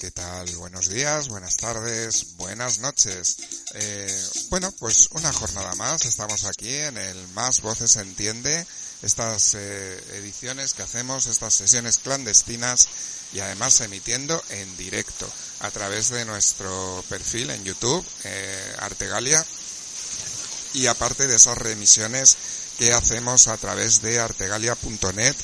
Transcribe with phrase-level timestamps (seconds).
[0.00, 0.48] ¿Qué tal?
[0.56, 3.36] Buenos días, buenas tardes, buenas noches.
[3.74, 4.10] Eh,
[4.48, 8.66] bueno, pues una jornada más, estamos aquí en el Más Voces Entiende,
[9.02, 12.88] estas eh, ediciones que hacemos, estas sesiones clandestinas
[13.34, 19.44] y además emitiendo en directo a través de nuestro perfil en YouTube, eh, Artegalia,
[20.72, 22.38] y aparte de esas reemisiones
[22.78, 25.36] que hacemos a través de artegalia.net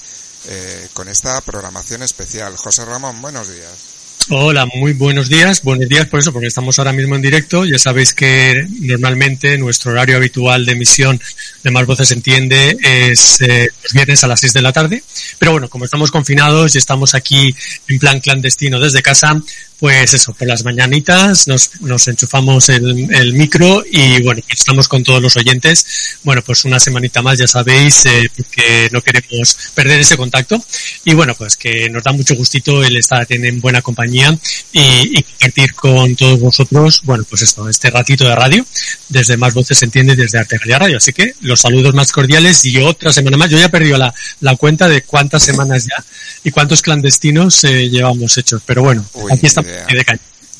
[0.47, 2.57] eh, con esta programación especial.
[2.57, 3.96] José Ramón, buenos días.
[4.29, 5.63] Hola, muy buenos días.
[5.63, 7.65] Buenos días por eso, porque estamos ahora mismo en directo.
[7.65, 11.21] Ya sabéis que normalmente nuestro horario habitual de emisión
[11.63, 15.01] de Más Voces Entiende es eh, los viernes a las 6 de la tarde.
[15.39, 17.55] Pero bueno, como estamos confinados y estamos aquí
[17.87, 19.41] en plan clandestino desde casa,
[19.79, 24.89] pues eso, por las mañanitas nos, nos enchufamos el, el micro y bueno, pues estamos
[24.89, 26.19] con todos los oyentes.
[26.23, 30.63] Bueno, pues una semanita más, ya sabéis, eh, porque no queremos perder ese contacto.
[31.05, 34.37] Y bueno, pues que nos da mucho gustito el estar en buena compañía
[34.73, 38.67] y, y compartir con todos vosotros, bueno, pues esto, este ratito de radio,
[39.09, 40.97] desde Más Voces se entiende desde Artegalia Radio.
[40.97, 43.51] Así que los saludos más cordiales y otra semana más.
[43.51, 46.05] Yo ya he perdido la, la cuenta de cuántas semanas ya
[46.45, 48.63] y cuántos clandestinos eh, llevamos hechos.
[48.65, 49.66] Pero bueno, Uy, aquí estamos.
[49.67, 49.87] Idea.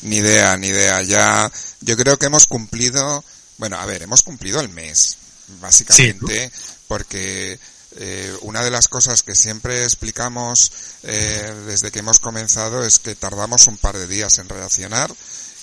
[0.03, 1.01] Ni idea, ni idea.
[1.01, 3.23] Ya, yo creo que hemos cumplido,
[3.57, 5.17] bueno, a ver, hemos cumplido el mes,
[5.59, 6.51] básicamente,
[6.87, 7.59] porque
[7.99, 10.71] eh, una de las cosas que siempre explicamos
[11.03, 15.11] eh, desde que hemos comenzado es que tardamos un par de días en reaccionar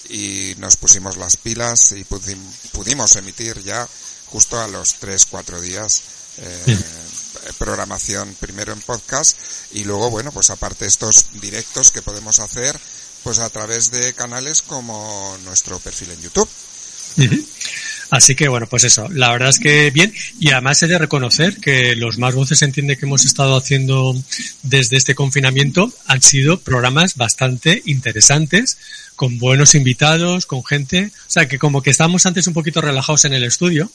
[0.08, 2.36] y nos pusimos las pilas y pudi-
[2.72, 3.86] pudimos emitir ya
[4.26, 6.02] justo a los 3-4 días
[6.38, 6.78] eh,
[7.58, 9.36] programación primero en podcast
[9.72, 12.78] y luego, bueno, pues aparte estos directos que podemos hacer
[13.24, 16.48] pues a través de canales como nuestro perfil en YouTube.
[18.10, 21.56] Así que bueno, pues eso, la verdad es que bien, y además he de reconocer
[21.56, 24.14] que los más voces entiende que hemos estado haciendo
[24.62, 28.78] desde este confinamiento han sido programas bastante interesantes,
[29.16, 33.24] con buenos invitados, con gente, o sea que como que estábamos antes un poquito relajados
[33.24, 33.90] en el estudio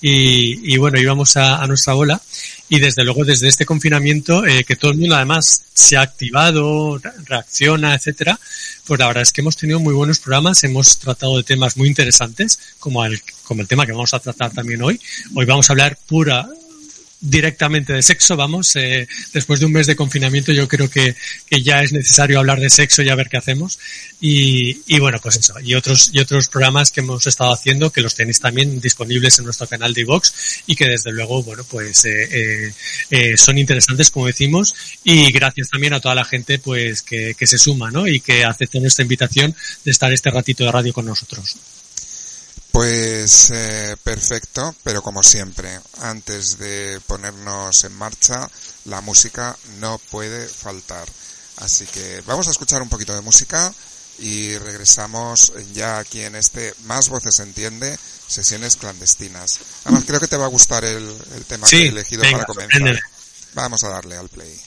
[0.00, 2.20] y, y bueno, íbamos a, nuestra bola
[2.68, 6.98] y desde luego desde este confinamiento eh, que todo el mundo además se ha activado,
[6.98, 8.38] re- reacciona, etcétera,
[8.86, 11.88] pues la verdad es que hemos tenido muy buenos programas, hemos tratado de temas muy
[11.88, 15.00] interesantes, como el, como el tema que vamos a tratar también hoy.
[15.34, 16.48] Hoy vamos a hablar pura,
[17.24, 21.62] directamente de sexo, vamos, eh, después de un mes de confinamiento yo creo que, que
[21.62, 23.78] ya es necesario hablar de sexo y a ver qué hacemos.
[24.20, 28.02] Y, y bueno, pues eso, y otros, y otros programas que hemos estado haciendo, que
[28.02, 32.04] los tenéis también disponibles en nuestro canal de iVox y que desde luego, bueno, pues
[32.04, 32.72] eh, eh,
[33.10, 37.46] eh, son interesantes, como decimos, y gracias también a toda la gente pues que, que
[37.46, 38.06] se suma, ¿no?
[38.06, 39.54] Y que aceptó nuestra invitación
[39.84, 41.56] de estar este ratito de radio con nosotros.
[42.74, 48.50] Pues eh, perfecto, pero como siempre, antes de ponernos en marcha,
[48.86, 51.08] la música no puede faltar.
[51.58, 53.72] Así que vamos a escuchar un poquito de música
[54.18, 57.96] y regresamos ya aquí en este Más Voces Entiende,
[58.26, 59.60] sesiones clandestinas.
[59.84, 62.46] Además creo que te va a gustar el, el tema que he elegido venga, para
[62.46, 63.00] comenzar.
[63.54, 64.60] Vamos a darle al play.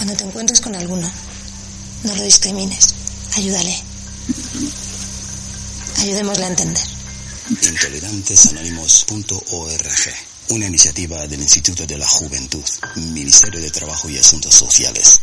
[0.00, 1.12] Cuando te encuentres con alguno,
[2.04, 2.94] no lo discrimines,
[3.36, 3.76] ayúdale.
[5.98, 6.82] Ayudémosle a entender.
[7.50, 10.14] Intolerantesanónimos.org,
[10.48, 12.64] una iniciativa del Instituto de la Juventud,
[12.96, 15.19] Ministerio de Trabajo y Asuntos Sociales.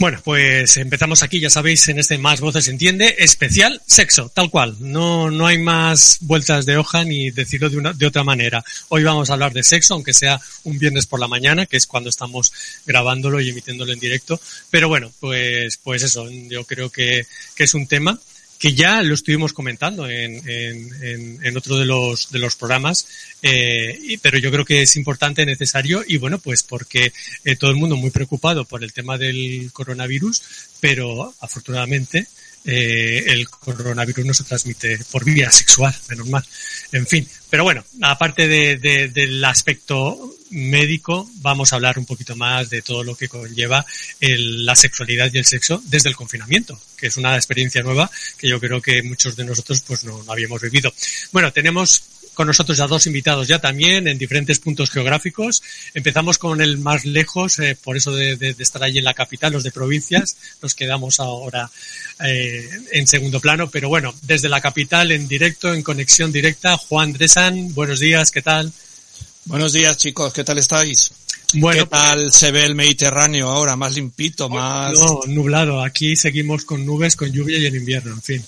[0.00, 4.76] Bueno, pues empezamos aquí, ya sabéis, en este Más Voces Entiende, especial sexo, tal cual.
[4.80, 8.64] No, no hay más vueltas de hoja ni decirlo de, una, de otra manera.
[8.88, 11.86] Hoy vamos a hablar de sexo, aunque sea un viernes por la mañana, que es
[11.86, 12.52] cuando estamos
[12.86, 14.40] grabándolo y emitiéndolo en directo.
[14.70, 18.18] Pero bueno, pues, pues eso, yo creo que, que es un tema
[18.58, 23.06] que ya lo estuvimos comentando en, en, en, otro de los, de los programas,
[23.42, 27.12] eh, y, pero yo creo que es importante, necesario, y bueno, pues porque
[27.44, 30.42] eh, todo el mundo muy preocupado por el tema del coronavirus,
[30.80, 32.26] pero afortunadamente
[32.64, 36.44] eh, el coronavirus no se transmite por vía sexual, menos.
[36.92, 42.34] En fin, pero bueno, aparte de, de, del aspecto médico, vamos a hablar un poquito
[42.36, 43.84] más de todo lo que conlleva
[44.20, 48.60] la sexualidad y el sexo desde el confinamiento, que es una experiencia nueva que yo
[48.60, 50.92] creo que muchos de nosotros pues no, no habíamos vivido.
[51.32, 52.02] Bueno, tenemos
[52.38, 55.60] con nosotros a dos invitados ya también en diferentes puntos geográficos.
[55.92, 59.12] Empezamos con el más lejos, eh, por eso de, de, de, estar allí en la
[59.12, 60.36] capital, los de provincias.
[60.62, 61.68] Nos quedamos ahora
[62.24, 67.12] eh, en segundo plano, pero bueno, desde la capital en directo, en conexión directa, Juan
[67.12, 68.72] Dresan, buenos días, ¿qué tal?
[69.46, 71.10] Buenos días chicos, ¿qué tal estáis?
[71.54, 73.74] Bueno, ¿Qué tal se ve el Mediterráneo ahora?
[73.74, 74.94] Más limpito, más...
[74.94, 75.82] No, nublado.
[75.82, 78.44] Aquí seguimos con nubes, con lluvia y en invierno, en fin.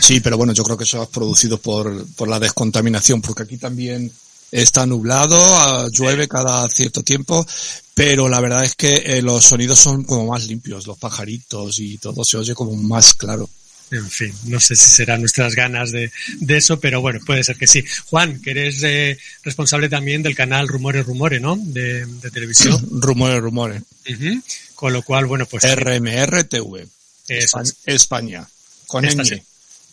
[0.00, 3.58] Sí, pero bueno, yo creo que eso es producido por, por la descontaminación, porque aquí
[3.58, 4.10] también
[4.50, 7.46] está nublado, ah, llueve cada cierto tiempo,
[7.94, 11.98] pero la verdad es que eh, los sonidos son como más limpios, los pajaritos y
[11.98, 13.48] todo se oye como más claro.
[13.90, 17.56] En fin, no sé si serán nuestras ganas de, de eso, pero bueno, puede ser
[17.56, 17.82] que sí.
[18.10, 21.56] Juan, que eres eh, responsable también del canal Rumores Rumores, ¿no?
[21.56, 22.86] De, de televisión.
[23.00, 23.82] Rumores Rumores.
[24.06, 24.42] Uh -huh.
[24.74, 25.64] Con lo cual, bueno, pues...
[25.64, 26.86] RMRTV.
[27.28, 27.72] España.
[27.86, 28.48] España.
[28.86, 29.42] Con ñ.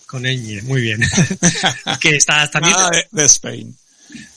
[0.06, 1.02] Con ñ, muy bien.
[2.02, 2.76] que estás también...
[2.78, 3.76] Ah, de, Spain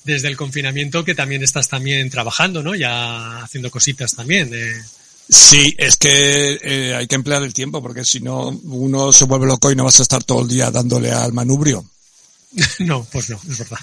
[0.05, 2.75] desde el confinamiento que también estás también trabajando, ¿no?
[2.75, 4.51] Ya haciendo cositas también.
[4.51, 4.75] De...
[5.29, 9.47] Sí, es que eh, hay que emplear el tiempo porque si no uno se vuelve
[9.47, 11.85] loco y no vas a estar todo el día dándole al manubrio.
[12.79, 13.79] No, pues no, es verdad.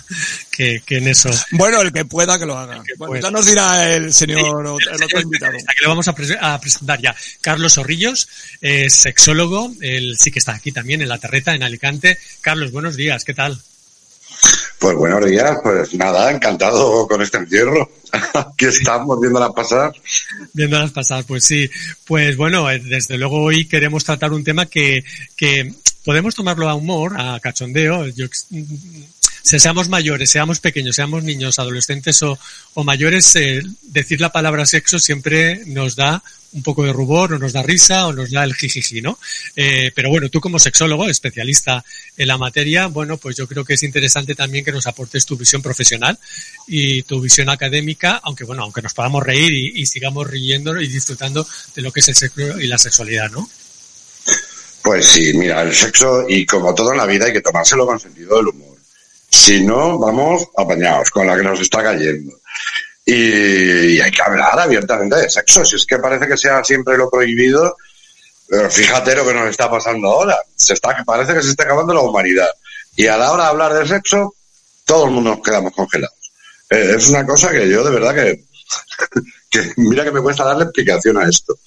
[0.49, 1.29] Que, que en eso.
[1.51, 2.81] Bueno, el que pueda que lo haga.
[2.83, 5.53] Que bueno, ya nos dirá el señor, sí, el, otro invitado.
[5.75, 7.15] Que le vamos a, pre a, presentar ya.
[7.41, 8.27] Carlos Zorrillos,
[8.61, 12.17] es sexólogo, él sí que está aquí también en La Terreta, en Alicante.
[12.41, 13.61] Carlos, buenos días, ¿qué tal?
[14.79, 17.89] Pues buenos días, pues nada, encantado con este encierro.
[18.33, 19.93] Aquí estamos viéndolas pasar.
[20.53, 21.69] Viéndolas pasar, pues sí.
[22.05, 25.03] Pues bueno, eh, desde luego hoy queremos tratar un tema que,
[25.35, 25.73] que
[26.05, 28.07] podemos tomarlo a humor, a cachondeo.
[28.07, 28.27] Yo,
[29.43, 32.37] seamos mayores, seamos pequeños, seamos niños, adolescentes o,
[32.75, 37.39] o mayores, eh, decir la palabra sexo siempre nos da un poco de rubor, o
[37.39, 39.19] nos da risa, o nos da el jijiji, ¿no?
[39.57, 41.83] Eh, pero bueno, tú como sexólogo, especialista
[42.15, 45.35] en la materia, bueno, pues yo creo que es interesante también que nos aportes tu
[45.35, 46.17] visión profesional
[46.65, 50.87] y tu visión académica, aunque bueno, aunque nos podamos reír y, y sigamos riendo y
[50.87, 51.45] disfrutando
[51.75, 53.49] de lo que es el sexo y la sexualidad, ¿no?
[54.85, 57.99] Pues sí, mira, el sexo, y como todo en la vida, hay que tomárselo con
[57.99, 58.77] sentido del humor.
[59.27, 62.37] Si no, vamos apañados con la que nos está cayendo.
[63.03, 65.65] Y, hay que hablar abiertamente de sexo.
[65.65, 67.75] Si es que parece que sea siempre lo prohibido,
[68.69, 70.37] fíjate lo que nos está pasando ahora.
[70.55, 72.49] Se está, parece que se está acabando la humanidad.
[72.95, 74.35] Y a la hora de hablar de sexo,
[74.85, 76.31] todo el mundo nos quedamos congelados.
[76.69, 78.43] Eh, es una cosa que yo de verdad que
[79.77, 81.57] mira que me cuesta darle explicación a esto.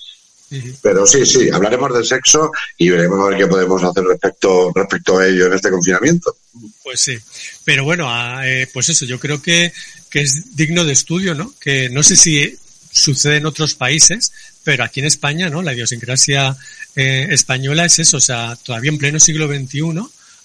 [0.83, 5.19] Pero sí, sí, hablaremos de sexo y veremos a ver qué podemos hacer respecto, respecto
[5.19, 6.37] a ello en este confinamiento.
[6.83, 7.19] Pues sí,
[7.65, 8.09] pero bueno,
[8.45, 9.73] eh, pues eso, yo creo que,
[10.11, 11.53] que es digno de estudio, ¿no?
[11.61, 12.57] Que no sé si
[12.91, 14.33] sucede en otros países,
[14.65, 15.63] pero aquí en España, ¿no?
[15.63, 16.57] La idiosincrasia
[16.97, 19.83] eh, española es eso, o sea, todavía en pleno siglo XXI,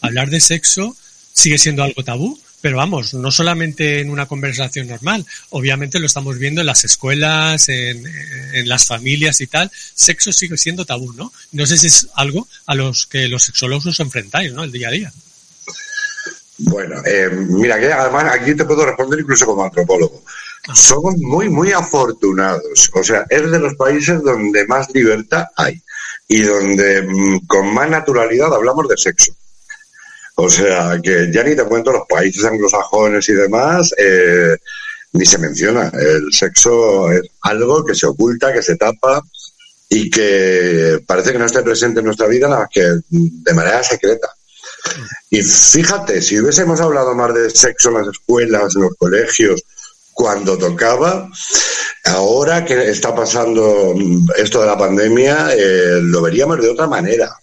[0.02, 0.96] hablar de sexo
[1.32, 6.38] sigue siendo algo tabú, pero vamos, no solamente en una conversación normal, obviamente lo estamos
[6.38, 8.08] viendo en las escuelas, en,
[8.54, 11.34] en, las familias y tal, sexo sigue siendo tabú, ¿no?
[11.52, 14.64] No sé si es algo a los que los sexólogos os enfrentáis, ¿no?
[14.64, 15.14] El día a día.
[16.60, 20.24] Bueno, eh, mira, que además aquí te puedo responder incluso como antropólogo.
[20.64, 20.74] Ajá.
[20.74, 22.90] Somos muy, muy afortunados.
[22.94, 25.82] O sea, es de los países donde más libertad hay
[26.30, 29.34] y donde mmm, con más naturalidad hablamos de sexo.
[30.36, 34.58] O sea, que ya ni te cuento los países anglosajones y demás, eh,
[35.14, 35.92] ni se menciona.
[35.94, 39.22] El sexo es algo que se oculta, que se tapa
[39.90, 43.84] y que parece que no esté presente en nuestra vida nada más que de manera
[43.84, 44.28] secreta.
[45.30, 49.62] Y fíjate, si hubiésemos hablado más de sexo en las escuelas, en los colegios,
[50.14, 51.30] cuando tocaba,
[52.06, 53.96] ahora que está pasando
[54.38, 57.36] esto de la pandemia, eh, lo veríamos de otra manera.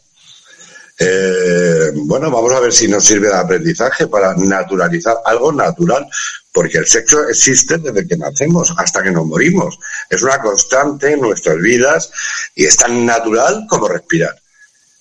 [1.02, 6.06] Eh, bueno, vamos a ver si nos sirve de aprendizaje para naturalizar algo natural,
[6.52, 9.78] porque el sexo existe desde que nacemos hasta que nos morimos.
[10.10, 12.10] Es una constante en nuestras vidas
[12.54, 14.38] y es tan natural como respirar.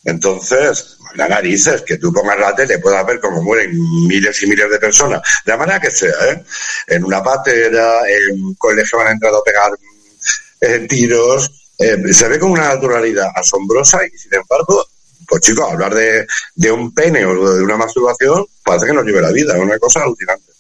[0.06, 3.72] Entonces, la narices, que tú pongas la tele, puedas ver cómo mueren
[4.08, 6.44] miles y miles de personas, de la manera que sea, ¿eh?
[6.88, 9.72] En una patera, en un colegio han entrado a pegar
[10.62, 14.86] eh, tiros, eh, se ve con una naturalidad asombrosa y sin embargo,
[15.30, 19.22] pues chicos, hablar de, de un pene o de una masturbación parece que nos lleve
[19.22, 20.52] la vida, es una cosa alucinante.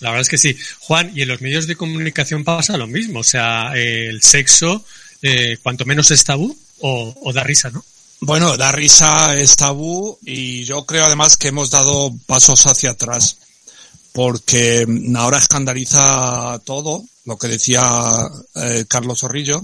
[0.00, 0.56] La verdad es que sí.
[0.80, 3.20] Juan, y en los medios de comunicación pasa lo mismo.
[3.20, 4.84] O sea, eh, el sexo,
[5.20, 7.84] eh, cuanto menos es tabú, o, o da risa, ¿no?
[8.20, 13.38] Bueno, da risa es tabú y yo creo además que hemos dado pasos hacia atrás
[14.12, 17.82] porque ahora escandaliza todo lo que decía
[18.56, 19.62] eh, Carlos Zorrillo,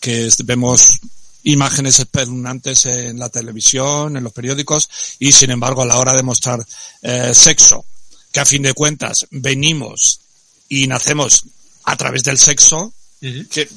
[0.00, 0.98] que vemos
[1.44, 6.22] imágenes espeluznantes en la televisión, en los periódicos y sin embargo a la hora de
[6.22, 6.64] mostrar
[7.02, 7.84] eh, sexo,
[8.32, 10.20] que a fin de cuentas venimos
[10.68, 11.44] y nacemos
[11.84, 13.68] a través del sexo, que,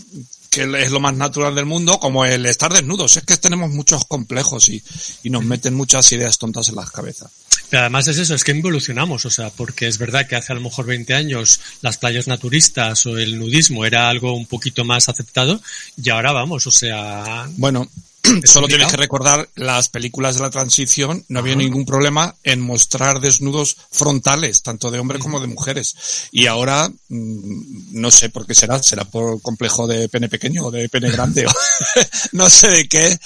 [0.53, 3.17] que es lo más natural del mundo, como el estar desnudos.
[3.17, 4.83] Es que tenemos muchos complejos y,
[5.23, 7.31] y nos meten muchas ideas tontas en las cabezas.
[7.69, 10.55] Pero además es eso, es que evolucionamos, o sea, porque es verdad que hace a
[10.55, 15.09] lo mejor 20 años las playas naturistas o el nudismo era algo un poquito más
[15.09, 15.59] aceptado
[16.01, 17.89] y ahora vamos, o sea, Bueno,
[18.45, 23.19] solo tienes que recordar las películas de la transición, no había ningún problema en mostrar
[23.19, 26.29] desnudos frontales, tanto de hombres como de mujeres.
[26.31, 30.71] Y ahora, mm, no sé por qué será, será por complejo de pene pequeño o
[30.71, 31.51] de pene grande, o
[32.31, 33.19] no sé de qué,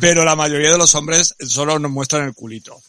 [0.00, 2.80] pero la mayoría de los hombres solo nos muestran el culito.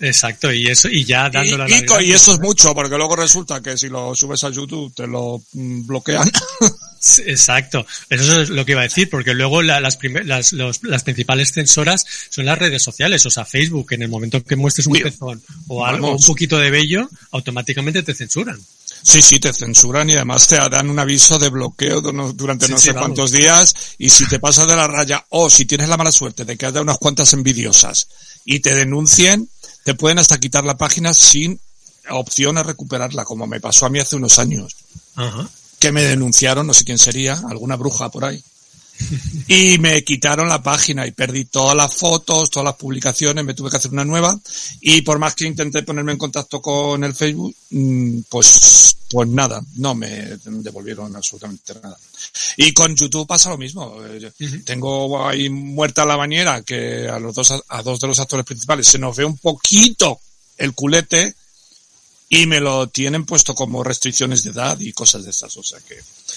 [0.00, 3.62] exacto, y eso, y ya dando la y y eso es mucho, porque luego resulta
[3.62, 6.30] que si lo subes a YouTube te lo mm, bloquean.
[7.02, 10.82] Sí, Exacto, eso es lo que iba a decir, porque luego la- las, las, los-
[10.82, 14.86] las principales censoras son las redes sociales, o sea, Facebook, en el momento que muestres
[14.86, 18.60] un Uy, pezón o algo, un poquito de vello, automáticamente te censuran.
[19.02, 22.78] Sí, sí, te censuran y además te dan un aviso de bloqueo durante Sí, no
[22.78, 23.06] sí, sé vamos.
[23.06, 26.44] cuántos días y si te pasas de la raya o si tienes la mala suerte
[26.44, 28.08] de que haya unas cuantas envidiosas
[28.44, 29.48] y te denuncien,
[29.84, 31.58] te pueden hasta quitar la página sin
[32.10, 34.76] opción a recuperarla, como me pasó a mí hace unos años,
[35.16, 35.48] Ajá.
[35.80, 38.42] Que me denunciaron, no sé quién sería, alguna bruja por ahí.
[39.48, 43.70] Y me quitaron la página y perdí todas las fotos, todas las publicaciones, me tuve
[43.70, 44.38] que hacer una nueva.
[44.80, 49.60] Y por más que intenté ponerme en contacto con el Facebook, mm, pues, pues nada,
[49.76, 51.98] no me devolvieron absolutamente nada.
[52.58, 53.96] Y con YouTube pasa lo mismo.
[54.06, 54.30] Eh.
[54.64, 58.86] Tengo ahí muerta la bañera que a los dos, a dos de los actores principales
[58.86, 60.20] se nos ve un poquito
[60.58, 61.34] el culete
[62.32, 65.80] y me lo tienen puesto como restricciones de edad y cosas de esas, o sea
[65.80, 65.96] que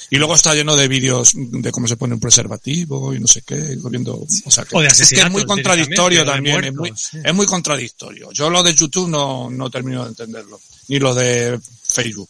[0.10, 3.44] y luego está lleno de vídeos de cómo se pone un preservativo y no sé
[3.44, 6.92] qué, viendo, o sea que, O de es que es muy contradictorio también, es muy,
[6.96, 7.20] sí.
[7.24, 8.32] es muy contradictorio.
[8.32, 12.30] Yo lo de YouTube no, no termino de entenderlo, ni lo de Facebook.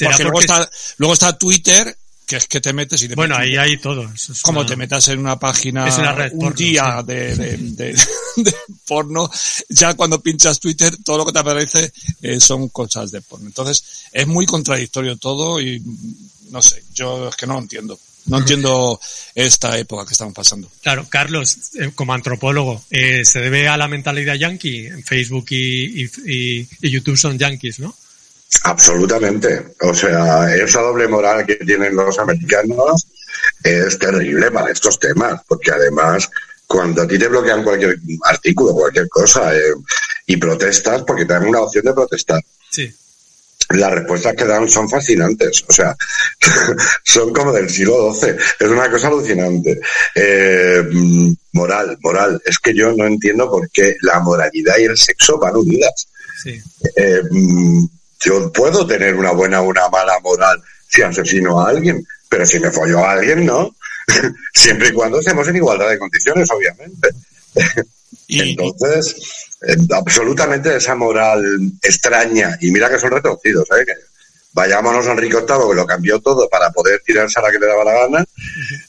[0.00, 3.46] Porque, luego está, luego está Twitter, que es que te metes y te bueno, metes-
[3.46, 4.02] ahí hay todo.
[4.12, 7.06] es como una- te metas en una página Es una red un porno, día sí.
[7.06, 7.96] de, de, de-
[8.36, 8.54] de
[8.86, 9.30] porno,
[9.68, 11.92] ya cuando pinchas Twitter, todo lo que te aparece
[12.22, 13.46] eh, son cosas de porno.
[13.46, 15.80] Entonces, es muy contradictorio todo y
[16.50, 17.98] no sé, yo es que no lo entiendo.
[18.26, 19.00] No entiendo
[19.36, 20.68] esta época que estamos pasando.
[20.82, 24.88] Claro, Carlos, eh, como antropólogo, eh, se debe a la mentalidad yankee.
[25.04, 27.94] Facebook y, y- y- y YouTube son yankees, ¿no?
[28.64, 29.74] Absolutamente.
[29.82, 33.06] O sea, esa doble moral que tienen los americanos
[33.62, 36.28] es terrible para estos temas, porque además,
[36.66, 39.60] cuando a ti te bloquean cualquier artículo, cualquier cosa, eh,
[40.26, 42.92] y protestas, porque te dan una opción de protestar, Sí.
[43.70, 45.64] las respuestas que dan son fascinantes.
[45.68, 45.96] O sea,
[47.04, 48.30] son como del siglo XII.
[48.60, 49.80] Es una cosa alucinante.
[50.14, 50.82] Eh,
[51.52, 52.40] moral, moral.
[52.44, 56.08] Es que yo no entiendo por qué la moralidad y el sexo van unidas.
[56.42, 56.60] Sí.
[56.96, 57.22] Eh,
[58.24, 62.58] yo puedo tener una buena o una mala moral si asesino a alguien, pero si
[62.60, 63.74] me follo a alguien, no.
[64.54, 67.08] Siempre y cuando estemos en igualdad de condiciones, obviamente.
[68.28, 69.14] Y, Entonces,
[69.68, 71.44] eh, absolutamente esa moral
[71.82, 73.84] extraña, y mira que son retorcidos, ¿eh?
[73.84, 73.92] que
[74.52, 77.66] vayámonos a Enrique VIII, que lo cambió todo para poder tirarse a la que le
[77.66, 78.24] daba la gana,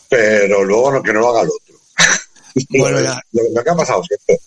[0.09, 1.75] pero luego no, que no lo haga el otro.
[2.69, 2.99] Bueno,
[3.31, 4.39] lo- lo que ha pasado siempre.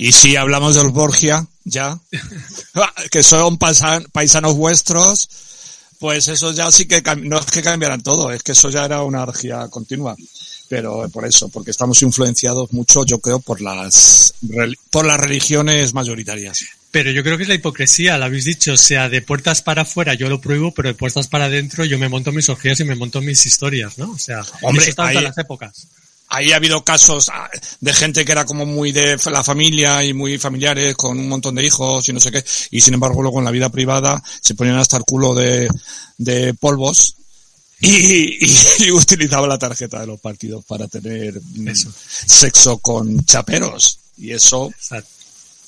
[0.00, 1.98] Y si hablamos de los Borgia, ya,
[3.10, 5.28] que son paisanos vuestros,
[5.98, 9.02] Pues eso ya sí que no es que cambiaran todo, es que eso ya era
[9.02, 10.14] una energía continua.
[10.68, 14.34] Pero por eso, porque estamos influenciados mucho, yo creo, por las
[14.90, 16.64] por las religiones mayoritarias.
[16.92, 19.82] Pero yo creo que es la hipocresía, lo habéis dicho, o sea, de puertas para
[19.82, 22.84] afuera yo lo prohíbo, pero de puertas para adentro yo me monto mis orgías y
[22.84, 24.12] me monto mis historias, ¿no?
[24.12, 25.88] O sea, Hombre, eso está en todas las épocas.
[26.28, 27.48] Ahí ha habido casos ah,
[27.80, 31.54] de gente que era como muy de la familia y muy familiares con un montón
[31.54, 34.54] de hijos y no sé qué, y sin embargo luego en la vida privada se
[34.54, 35.68] ponían hasta el culo de,
[36.18, 37.14] de polvos
[37.80, 41.92] y, y, y utilizaban la tarjeta de los partidos para tener mm, Eso.
[42.26, 43.98] sexo con chaperos.
[44.16, 45.18] Y eso, Exacto.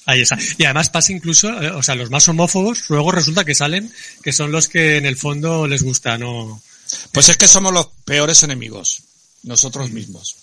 [0.06, 0.36] Ahí está.
[0.58, 3.92] Y además pasa incluso, eh, o sea, los más homófobos luego resulta que salen
[4.22, 6.60] que son los que en el fondo les gusta, ¿no?
[7.12, 9.02] pues es que somos los peores enemigos,
[9.44, 10.36] nosotros mismos.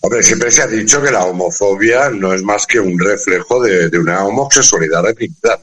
[0.00, 3.88] Hombre, siempre se ha dicho que la homofobia no es más que un reflejo de,
[3.88, 5.58] de una homosexualidad reprimida.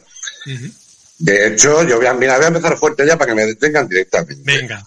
[0.45, 0.71] Ujú.
[1.21, 3.87] De hecho, yo voy a, mira, voy a empezar fuerte ya para que me detengan
[3.87, 4.41] directamente.
[4.43, 4.83] Venga.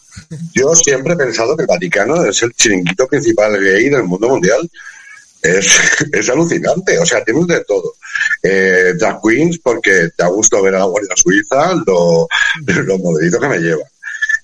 [0.53, 4.69] Yo siempre he pensado que el Vaticano es el chiringuito principal gay del mundo mundial.
[5.41, 5.79] Es,
[6.13, 7.95] es alucinante, o sea, tienes de todo.
[8.43, 12.27] Eh, drag queens, porque da gusto ver a la Guardia Suiza, lo,
[12.67, 13.87] lo modelito que me llevan.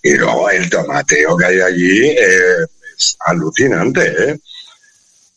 [0.03, 2.67] Y luego el tomateo que hay allí eh,
[2.97, 4.41] es alucinante, ¿eh?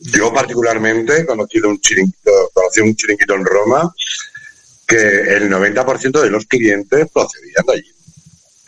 [0.04, 3.94] Yo particularmente he conocido un chiringuito, conocí un chiringuito en Roma
[4.86, 7.92] que el 90% de los clientes procedían de allí.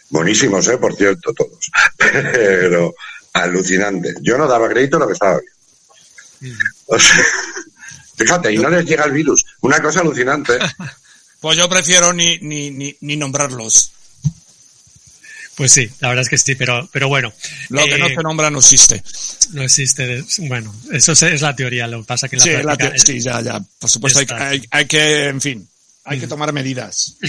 [0.10, 0.78] Buenísimos, ¿eh?
[0.78, 1.72] Por cierto, todos.
[1.98, 2.96] Pero
[3.34, 4.14] alucinante.
[4.22, 5.40] Yo no daba crédito a lo que estaba
[6.40, 6.60] viendo.
[6.86, 7.26] O sea,
[8.16, 9.44] fíjate, y no les llega el virus.
[9.62, 10.58] Una cosa alucinante.
[11.42, 13.92] Pues yo prefiero ni, ni, ni, ni nombrarlos.
[15.56, 17.32] Pues sí, la verdad es que sí, pero, pero bueno.
[17.70, 19.02] Lo que eh, no se nombra no existe.
[19.52, 20.24] no existe.
[20.40, 23.20] Bueno, eso es, es la teoría, lo que pasa que en la Sí, práctica- sí,
[23.22, 23.62] ya, ya.
[23.80, 25.68] Por supuesto, hay, hay, hay que, en fin,
[26.04, 27.16] hay que tomar medidas.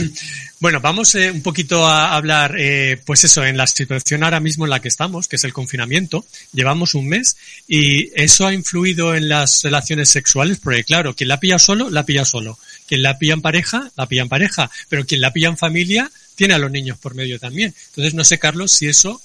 [0.59, 4.65] Bueno, vamos eh, un poquito a hablar, eh, pues eso, en la situación ahora mismo
[4.65, 6.25] en la que estamos, que es el confinamiento.
[6.55, 7.37] Llevamos un mes
[7.69, 12.07] y eso ha influido en las relaciones sexuales, porque claro, quien la pilla solo, la
[12.07, 12.59] pilla solo.
[12.89, 14.71] Quien la pilla en pareja, la pilla en pareja.
[14.89, 17.75] Pero quien la pilla en familia, tiene a los niños por medio también.
[17.89, 19.21] Entonces, no sé, Carlos, si eso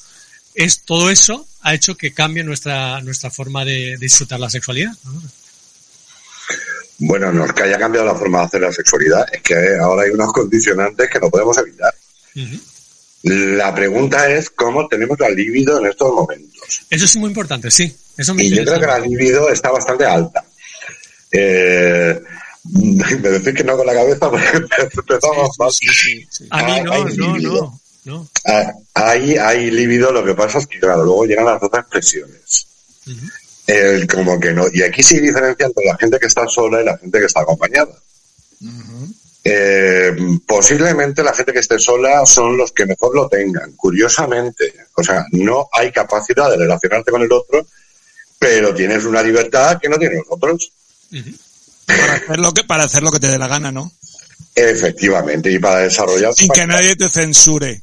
[0.56, 4.92] es todo eso ha hecho que cambie nuestra nuestra forma de, de disfrutar la sexualidad.
[5.04, 5.22] ¿no?
[7.04, 10.04] Bueno, no es que haya cambiado la forma de hacer la sexualidad, es que ahora
[10.04, 11.94] hay unos condicionantes que no podemos evitar.
[13.24, 16.86] La pregunta es cómo tenemos la libido en estos momentos.
[16.92, 17.92] Eso es muy importante, sí.
[18.16, 20.46] Eso me Y yo creo que la libido está bastante alta.
[21.32, 22.22] Eh,
[23.22, 24.46] me decís que no con la cabeza porque
[24.98, 25.72] empezamos mal.
[25.72, 26.48] Sí, sí, sí.
[26.50, 28.28] A mí no, hay no, no, no.
[28.46, 32.68] Ah, Hay, hay libido, lo que pasa es que, claro, luego llegan las otras expresiones.
[33.08, 33.28] Ujú.
[33.68, 34.66] El como que no.
[34.74, 37.42] Y aquí sí diferencia entre la gente que está sola y la gente que está
[37.42, 37.92] acompañada.
[39.44, 44.74] Eh, posiblemente la gente que esté sola son los que mejor lo tengan, curiosamente.
[44.96, 47.66] O sea, no hay capacidad de relacionarte con el otro,
[48.38, 50.72] pero tienes una libertad que no tienen los otros.
[51.86, 53.92] Para hacer lo que, para hacer lo que te dé la gana, ¿no?
[54.56, 56.34] Efectivamente, y para desarrollar.
[56.34, 57.82] Sin que nadie te censure.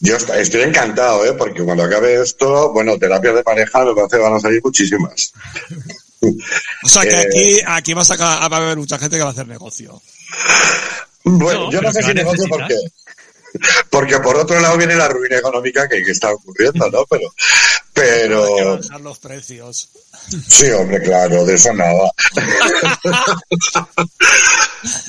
[0.00, 1.32] Yo est- estoy encantado, ¿eh?
[1.34, 5.32] porque cuando acabe esto, bueno, terapias de pareja parece que van a salir muchísimas.
[6.84, 9.28] O sea que Eh, aquí, aquí vas a, va a haber mucha gente que va
[9.28, 10.00] a hacer negocio.
[11.24, 12.74] Bueno, No, yo no sé si negocio porque,
[13.90, 17.04] porque por otro lado viene la ruina económica que, que está ocurriendo, ¿no?
[17.06, 19.88] Pero, Hay que pero, bajar los precios.
[20.48, 22.10] sí, hombre, claro, de eso nada.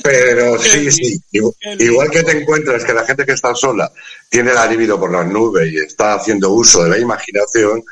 [0.02, 3.90] Pero sí, sí, igual, igual que te encuentras que la gente que está sola
[4.28, 7.82] tiene la libido por las nubes y está haciendo uso de la imaginación,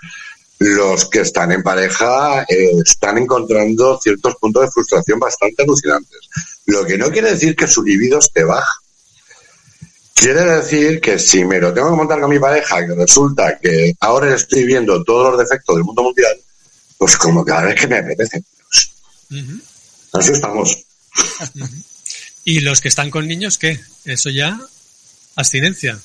[0.58, 6.20] los que están en pareja eh, están encontrando ciertos puntos de frustración bastante alucinantes.
[6.66, 8.81] Lo que no quiere decir que su libido esté baja.
[10.22, 13.92] Quiere decir que si me lo tengo que montar con mi pareja, que resulta que
[14.00, 16.36] ahora le estoy viendo todos los defectos del mundo mundial,
[16.96, 18.42] pues como cada vez que me apetece.
[19.30, 19.60] Ujú.
[20.12, 20.78] así estamos.
[22.44, 23.80] ¿Y los que están con niños qué?
[24.04, 24.58] Eso ya,
[25.36, 25.98] abstinencia.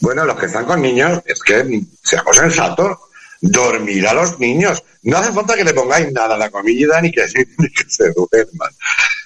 [0.00, 2.98] Bueno, los que están con niños, es que seamos sensatos.
[3.40, 4.82] Dormir a los niños.
[5.02, 7.84] No hace falta que le pongáis nada a la comida ni que, se- ni que
[7.88, 8.70] se duerman.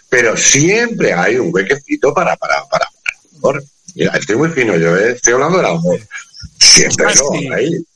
[0.09, 2.88] Pero siempre hay un huequecito para, para, para,
[3.39, 3.63] amor.
[3.95, 5.13] Mira, estoy muy fino yo, ¿eh?
[5.13, 6.01] estoy hablando del amor.
[6.59, 7.49] Siempre Ah, sí.
[7.53, 7.87] hay.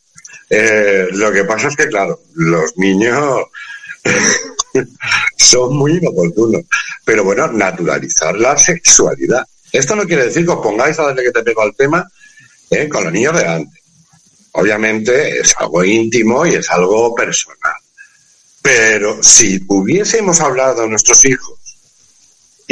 [0.50, 3.44] Eh, lo que pasa es que, claro, los niños
[5.37, 6.62] son muy inoportunos.
[7.05, 9.44] Pero bueno, naturalizar la sexualidad.
[9.72, 12.07] Esto no quiere decir que os pongáis a darle que te pego al tema
[12.70, 12.88] ¿eh?
[12.88, 13.81] con los niños delante.
[14.52, 17.72] Obviamente es algo íntimo y es algo personal.
[18.61, 21.59] Pero si hubiésemos hablado a nuestros hijos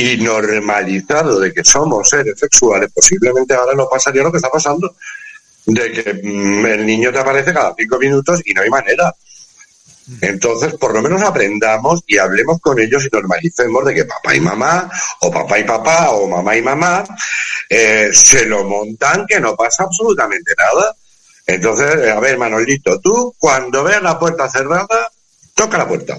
[0.01, 4.97] y normalizado de que somos seres sexuales, posiblemente ahora nos pasaría lo que está pasando,
[5.67, 9.15] de que mm, el niño te aparece cada cinco minutos y no hay manera.
[10.23, 14.41] Entonces, por lo menos aprendamos y hablemos con ellos y normalicemos de que papá y
[14.41, 17.05] mamá, o papá y papá, o mamá y mamá,
[17.69, 20.97] eh, se lo montan que no pasa absolutamente nada.
[21.47, 25.11] Entonces, eh, a ver, Manolito, tú cuando veas la puerta cerrada,
[25.55, 26.19] toca la puerta.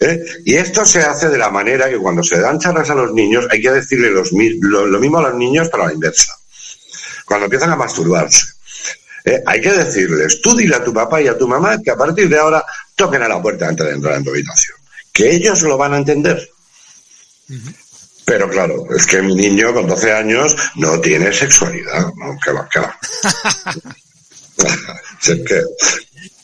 [0.00, 0.20] ¿Eh?
[0.44, 3.46] Y esto se hace de la manera que cuando se dan charlas a los niños
[3.50, 6.32] hay que decirle los, lo, lo mismo a los niños, pero a la inversa.
[7.24, 8.46] Cuando empiezan a masturbarse.
[9.24, 9.42] ¿eh?
[9.46, 12.28] Hay que decirles, tú dile a tu papá y a tu mamá que a partir
[12.28, 12.64] de ahora
[12.96, 14.76] toquen a la puerta antes de entrar en tu habitación.
[15.12, 16.48] Que ellos lo van a entender.
[18.24, 22.06] Pero claro, es que mi niño con 12 años no tiene sexualidad.
[22.16, 22.98] No, que va, que va.
[25.22, 25.62] Es que-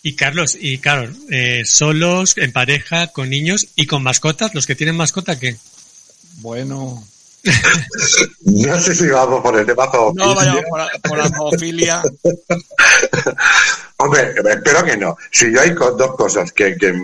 [0.02, 4.74] Y Carlos, y claro, eh, solos, en pareja, con niños y con mascotas, los que
[4.74, 5.56] tienen mascota, ¿qué?
[6.40, 7.06] Bueno.
[8.44, 10.34] no sé si vamos por el tema No zoofilia.
[10.34, 12.02] vayamos por la, por la zoofilia.
[13.98, 15.16] Hombre, espero que no.
[15.30, 16.94] Si yo hay dos cosas que, que,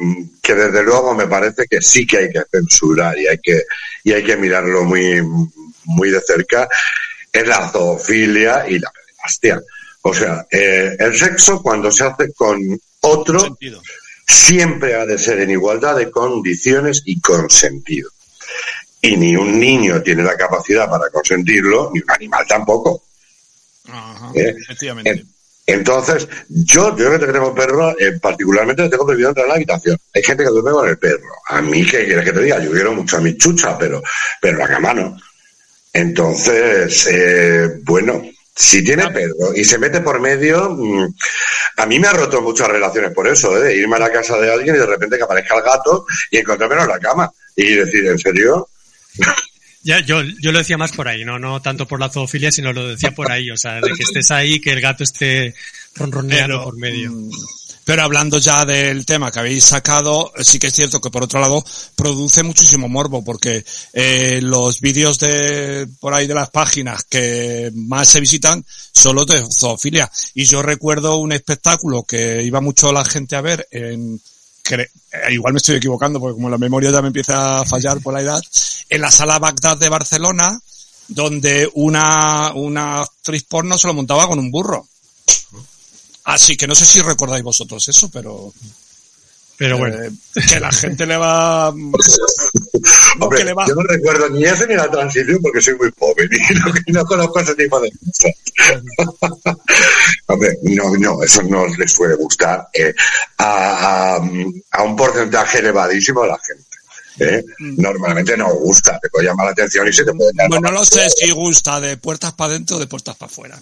[0.43, 3.63] que desde luego me parece que sí que hay que censurar y hay que,
[4.05, 5.23] y hay que mirarlo muy,
[5.85, 6.69] muy de cerca,
[7.33, 9.61] es la zoofilia y la pederastia.
[10.03, 12.59] O sea, eh, el sexo cuando se hace con
[13.03, 13.83] otro Sentido.
[14.27, 18.11] siempre ha de ser en igualdad de condiciones y consentido.
[19.03, 23.03] Y ni un niño tiene la capacidad para consentirlo, ni un animal tampoco.
[23.89, 25.11] Ajá, Eh, efectivamente.
[25.11, 25.29] En-
[25.67, 29.97] Entonces, yo, yo que tengo perro, eh, particularmente tengo prohibido entrar en la habitación.
[30.13, 31.29] Hay gente que duerme con el perro.
[31.49, 32.59] A mí, ¿qué quieres que te diga?
[32.63, 34.03] Yo quiero mucho a mi chucha, pero,
[34.41, 35.17] pero la cama no.
[35.93, 38.23] Entonces, eh, bueno,
[38.55, 41.15] si tiene perro y se mete por medio, mm,
[41.77, 43.69] a mí me ha roto muchas relaciones por eso, ¿eh?
[43.69, 46.39] de irme a la casa de alguien y de repente que aparezca el gato y
[46.39, 47.33] encontrármelo en la cama.
[47.57, 48.69] Y decir, ¿en serio?
[49.83, 52.73] Ya, yo, yo lo decía más por ahí, no, no tanto por la zoofilia, sino
[52.73, 55.55] lo decía por ahí, o sea, de que estés ahí, que el gato esté
[55.95, 57.13] ronroneando Pero, por medio.
[57.85, 61.41] Pero hablando ya del tema que habéis sacado, sí que es cierto que por otro
[61.41, 61.65] lado
[61.97, 68.09] produce muchísimo morbo porque eh, los vídeos de por ahí de las páginas que más
[68.09, 70.11] se visitan son los de zoofilia.
[70.35, 74.21] Y yo recuerdo un espectáculo que iba mucho la gente a ver en
[74.79, 74.89] eh,
[75.33, 78.23] igual me estoy equivocando porque como la memoria ya me empieza a fallar por la
[78.23, 78.43] edad,
[78.89, 80.61] en la sala Bagdad de Barcelona,
[81.09, 84.87] donde una, una actriz porno se lo montaba con un burro.
[86.35, 88.53] Así que no sé si recordáis vosotros eso, pero,
[89.57, 90.11] Pero bueno, eh,
[90.49, 91.69] que la gente le va,
[93.21, 93.67] Hombre, que le va.
[93.67, 96.93] yo no recuerdo ni ese ni la transición porque soy muy joven y no, y
[96.93, 98.33] no conozco ese tipo de cosas.
[100.27, 102.95] Hombre, no, no, eso no les puede gustar eh,
[103.39, 104.21] a, a,
[104.71, 106.71] a un porcentaje elevadísimo de la gente.
[107.19, 107.45] ¿eh?
[107.59, 110.85] Normalmente no gusta, te puede llamar la atención y se te puede Bueno, no lo
[110.85, 113.61] sé si gusta de puertas para adentro o de puertas para afuera.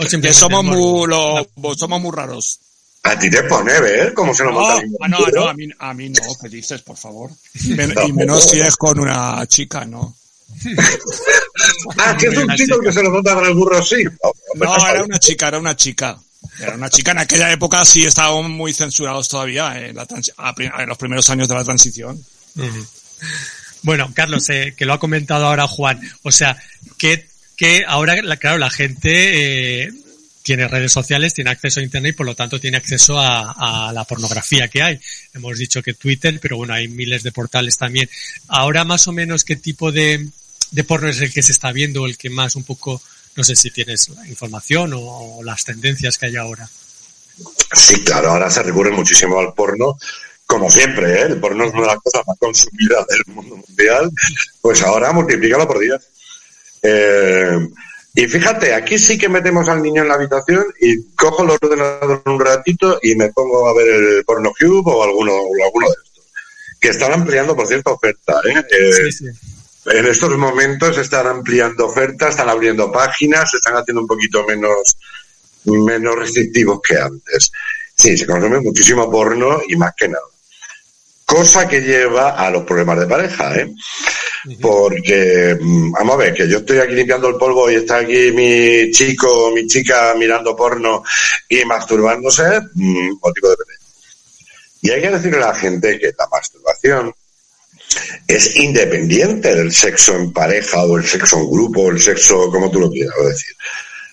[0.00, 2.58] O Que simplemente somos muy, lo- somos muy raros.
[3.02, 5.68] A ti te pone ver cómo se lo No, monta ah, no, no, a mí,
[5.78, 7.30] a mí no, ¿qué dices, por favor?
[7.66, 10.14] Men- y menos si es con una chica, ¿no?
[11.98, 12.78] Ah, que es un chico chica.
[12.84, 14.02] que se lo monta con el burro, sí.
[14.54, 16.18] No, era una chica, era una chica.
[16.58, 17.10] Era una chica.
[17.12, 20.06] En aquella época sí estábamos muy censurados todavía, la
[20.54, 22.22] pri- en los primeros años de la transición.
[23.82, 26.56] Bueno, Carlos, eh, que lo ha comentado ahora Juan, o sea,
[26.98, 27.29] que,
[27.60, 29.90] que ahora, la- claro, la gente eh,
[30.42, 34.04] tiene redes sociales, tiene acceso a Internet y por lo tanto tiene acceso a, la
[34.04, 34.98] pornografía que hay.
[35.34, 38.08] Hemos dicho que Twitter, pero bueno, hay miles de portales también.
[38.48, 40.26] Ahora más o menos qué tipo de,
[40.70, 43.02] de porno es el que se está viendo, el que más un poco,
[43.36, 46.66] no sé si tienes información o, o las tendencias que hay ahora.
[47.74, 49.98] Sí, claro, ahora se recurre muchísimo al porno,
[50.46, 51.22] como siempre, ¿eh?
[51.28, 54.10] el porno es una de las cosas más consumidas del mundo mundial,
[54.62, 56.00] pues ahora multiplícalo por 10.
[56.82, 57.58] Eh,
[58.14, 62.22] y fíjate, aquí sí que metemos al niño en la habitación y cojo el ordenador
[62.26, 65.94] un ratito y me pongo a ver el porno cube o alguno, o alguno de
[66.04, 66.24] estos.
[66.80, 68.40] Que están ampliando, por cierto, oferta.
[68.44, 68.54] ¿eh?
[68.70, 69.24] Eh, Sí, sí.
[69.86, 74.96] en estos momentos están ampliando ofertas, están abriendo páginas, se están haciendo un poquito menos,
[75.64, 77.52] menos restrictivos que antes.
[77.94, 80.24] Sí, se consume muchísimo porno y más que nada.
[81.30, 83.72] Cosa que lleva a los problemas de pareja, ¿eh?
[84.60, 88.32] Porque, mm, vamos a ver, que yo estoy aquí limpiando el polvo y está aquí
[88.32, 91.04] mi chico o mi chica mirando porno
[91.48, 92.42] y masturbándose,
[92.74, 93.78] mm, motivo de pelea.
[94.82, 97.14] Y hay que decirle a la gente que la masturbación
[98.26, 102.72] es independiente del sexo en pareja o el sexo en grupo o el sexo como
[102.72, 103.54] tú lo quieras decir.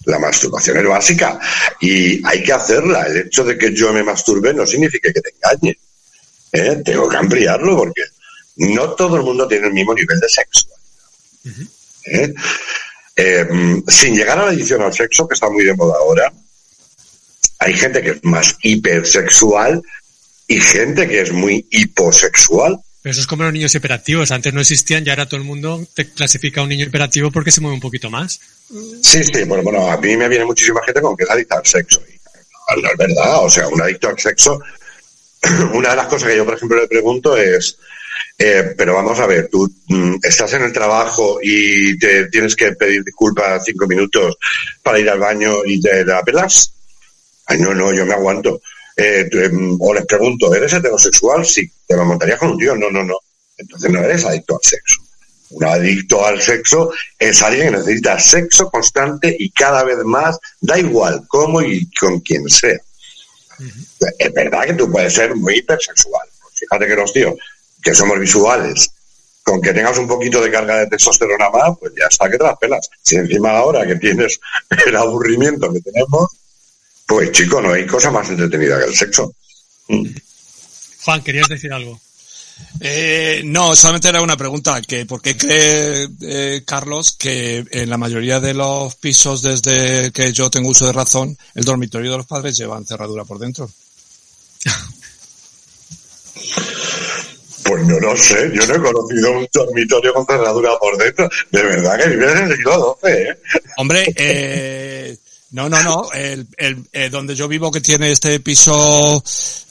[0.05, 1.39] La masturbación es básica
[1.81, 3.07] y hay que hacerla.
[3.07, 5.79] El hecho de que yo me masturbe no significa que te engañe.
[6.51, 6.81] ¿Eh?
[6.83, 8.03] Tengo que ampliarlo porque
[8.57, 10.77] no todo el mundo tiene el mismo nivel de sexualidad.
[12.05, 12.33] ¿eh?
[13.15, 13.47] Eh,
[13.87, 16.31] sin llegar a la adicción al sexo, que está muy de moda ahora,
[17.59, 19.81] hay gente que es más hipersexual
[20.47, 22.79] y gente que es muy hiposexual.
[23.01, 24.31] Pero eso es como los niños hiperactivos.
[24.31, 27.51] Antes no existían y ahora todo el mundo te clasifica a un niño hiperactivo porque
[27.51, 28.39] se mueve un poquito más.
[29.01, 31.65] Sí, sí, bueno, bueno, a mí me viene muchísima gente con que es adicta al
[31.65, 32.01] sexo.
[32.07, 32.17] Y
[32.75, 34.59] no, no es verdad, o sea, un adicto al sexo,
[35.73, 37.77] una de las cosas que yo, por ejemplo, le pregunto es,
[38.37, 42.73] eh, pero vamos a ver, tú mm, estás en el trabajo y te tienes que
[42.73, 44.37] pedir disculpas cinco minutos
[44.83, 46.71] para ir al baño y te la pelas.
[47.45, 48.61] Ay, no, no, yo me aguanto.
[48.95, 51.45] Eh, em, o les pregunto, ¿eres heterosexual?
[51.45, 51.69] Sí.
[51.85, 52.75] ¿Te lo montarías con un tío?
[52.75, 53.17] No, no, no.
[53.57, 55.01] Entonces no eres adicto al sexo.
[55.49, 60.77] Un adicto al sexo es alguien que necesita sexo constante y cada vez más, da
[60.77, 62.77] igual cómo y con quién sea.
[64.19, 66.27] Es verdad que tú puedes ser muy hipersexual.
[66.53, 67.35] Fíjate que los tíos
[67.81, 68.89] que somos visuales,
[69.43, 72.43] con que tengas un poquito de carga de testosterona más, pues ya está que te
[72.43, 72.89] las pelas.
[73.01, 74.39] Si encima ahora que tienes
[74.85, 76.27] el aburrimiento que tenemos,
[77.05, 79.33] pues chico, no hay cosa más entretenida que el sexo.
[81.03, 81.99] Juan, querías decir algo.
[82.79, 87.97] Eh, no, solamente era una pregunta, que ¿por qué cree eh, Carlos que en la
[87.97, 92.27] mayoría de los pisos desde que yo tengo uso de razón, el dormitorio de los
[92.27, 93.69] padres llevan cerradura por dentro?
[97.63, 101.29] Pues no lo sé, yo no he conocido un dormitorio con cerradura por dentro.
[101.51, 103.37] De verdad que vives en el siglo XII, ¿eh?
[103.75, 105.17] Hombre, eh,
[105.51, 109.21] no, no, no, el, el, eh, donde yo vivo que tiene este piso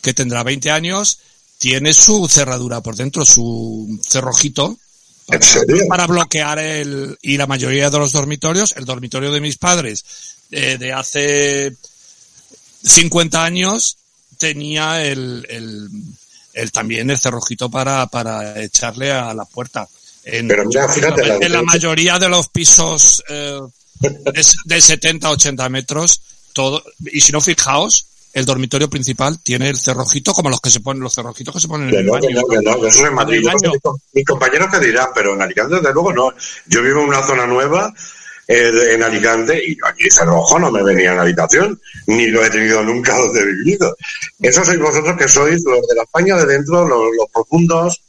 [0.03, 1.21] que tendrá 20 años,
[1.59, 4.77] tiene su cerradura por dentro, su cerrojito.
[5.89, 10.05] Para bloquear el, y la mayoría de los dormitorios, el dormitorio de mis padres,
[10.53, 11.75] eh, de hace
[12.85, 13.97] 50 años,
[14.39, 15.89] tenía el, el,
[16.53, 19.89] el también el cerrojito para, para echarle a la puerta.
[20.23, 23.61] En, Pero mira, fíjate, la en la mayoría de los pisos eh,
[24.01, 26.21] de, de 70 80 metros,
[26.53, 28.07] todo, y si no fijaos,
[28.39, 31.69] el dormitorio principal tiene el cerrojito como los que se ponen, los cerrojitos que se
[31.69, 32.29] ponen en el no, baño.
[32.29, 33.39] que no, que no, que eso es en Madrid.
[33.39, 33.73] En el Yo no sé baño.
[33.73, 36.33] mis com- Mis compañeros que dirán, pero en Alicante desde luego no.
[36.67, 37.93] Yo vivo en una zona nueva
[38.49, 42.51] eh, en Alicante y aquí cerrojo no me venía en la habitación, ni lo he
[42.51, 43.97] tenido nunca donde he vivido.
[44.41, 48.01] Eso sois vosotros que sois los de la España de dentro, los, los profundos,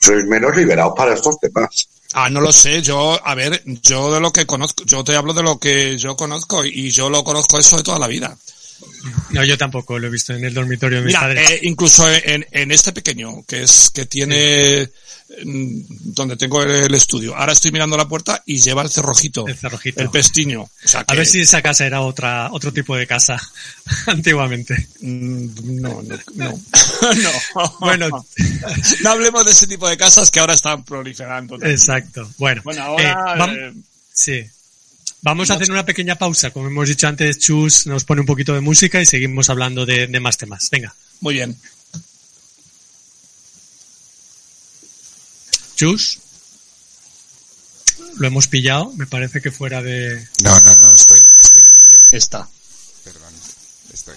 [0.00, 1.88] sois menos liberados para estos temas.
[2.16, 5.34] Ah, no lo sé, yo, a ver, yo de lo que conozco, yo te hablo
[5.34, 8.36] de lo que yo conozco y yo lo conozco eso de toda la vida.
[9.30, 11.50] No, yo tampoco lo he visto en el dormitorio de mis Mira, padres.
[11.50, 14.88] eh, incluso en, en este pequeño, que es, que tiene,
[15.44, 15.80] mm,
[16.14, 20.00] donde tengo el estudio, ahora estoy mirando la puerta y lleva el cerrojito, El cerrojito.
[20.00, 20.62] el pestiño.
[20.62, 23.40] O sea A ver si esa casa era otra, otro tipo de casa
[24.06, 24.88] antiguamente.
[25.00, 26.60] Mm, No, no, no.
[27.22, 27.76] no.
[27.80, 28.26] Bueno.
[29.02, 31.56] no hablemos de ese tipo de casas que ahora están proliferando.
[31.62, 32.30] Exacto.
[32.38, 33.72] Bueno, Bueno, ahora, eh, eh,
[34.12, 34.44] sí.
[35.24, 36.50] Vamos a hacer una pequeña pausa.
[36.50, 40.06] Como hemos dicho antes, Chus nos pone un poquito de música y seguimos hablando de,
[40.06, 40.68] de más temas.
[40.70, 41.56] Venga, muy bien.
[45.76, 46.18] Chus.
[48.18, 50.28] Lo hemos pillado, me parece que fuera de...
[50.42, 51.98] No, no, no, estoy, estoy en ello.
[52.12, 52.46] Está.
[53.02, 53.32] Perdón.
[53.94, 54.16] Estoy.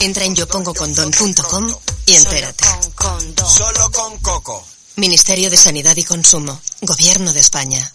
[0.00, 1.74] Entra en yopongocondón.com
[2.06, 2.64] y entérate.
[3.46, 4.66] Solo con coco.
[4.96, 6.60] Ministerio de Sanidad y Consumo.
[6.82, 7.92] Gobierno de España.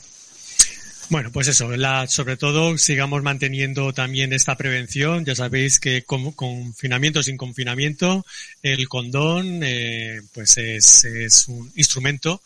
[1.09, 5.23] Bueno, pues eso, la, sobre todo sigamos manteniendo también esta prevención.
[5.25, 8.25] Ya sabéis que con confinamiento sin confinamiento,
[8.61, 12.41] el condón eh, pues es, es un instrumento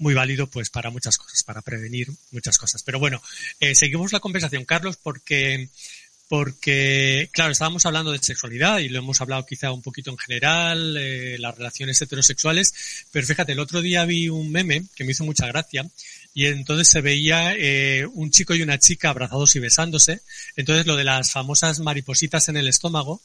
[0.00, 2.82] muy válido pues para muchas cosas, para prevenir muchas cosas.
[2.82, 3.22] Pero bueno,
[3.60, 5.68] eh, seguimos la conversación, Carlos, porque
[6.30, 10.96] porque, claro, estábamos hablando de sexualidad y lo hemos hablado quizá un poquito en general,
[10.96, 15.24] eh, las relaciones heterosexuales, pero fíjate, el otro día vi un meme que me hizo
[15.24, 15.90] mucha gracia
[16.32, 20.20] y entonces se veía eh, un chico y una chica abrazados y besándose,
[20.54, 23.20] entonces lo de las famosas maripositas en el estómago,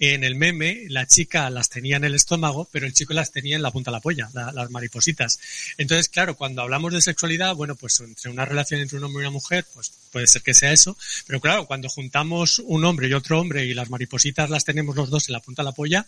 [0.00, 3.54] en el meme la chica las tenía en el estómago, pero el chico las tenía
[3.56, 5.38] en la punta de la polla, la- las maripositas.
[5.76, 9.26] Entonces, claro, cuando hablamos de sexualidad, bueno, pues entre una relación entre un hombre y
[9.26, 10.96] una mujer, pues puede ser que sea eso,
[11.26, 15.10] pero claro, cuando juntamos un hombre y otro hombre y las maripositas las tenemos los
[15.10, 16.06] dos en la punta de la polla,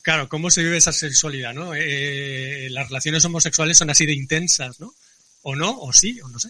[0.00, 1.72] claro, ¿cómo se vive esa sexualidad, no?
[1.74, 4.94] Eh, las relaciones homosexuales son así de intensas, ¿no?
[5.42, 6.48] O no, o sí, o no sé.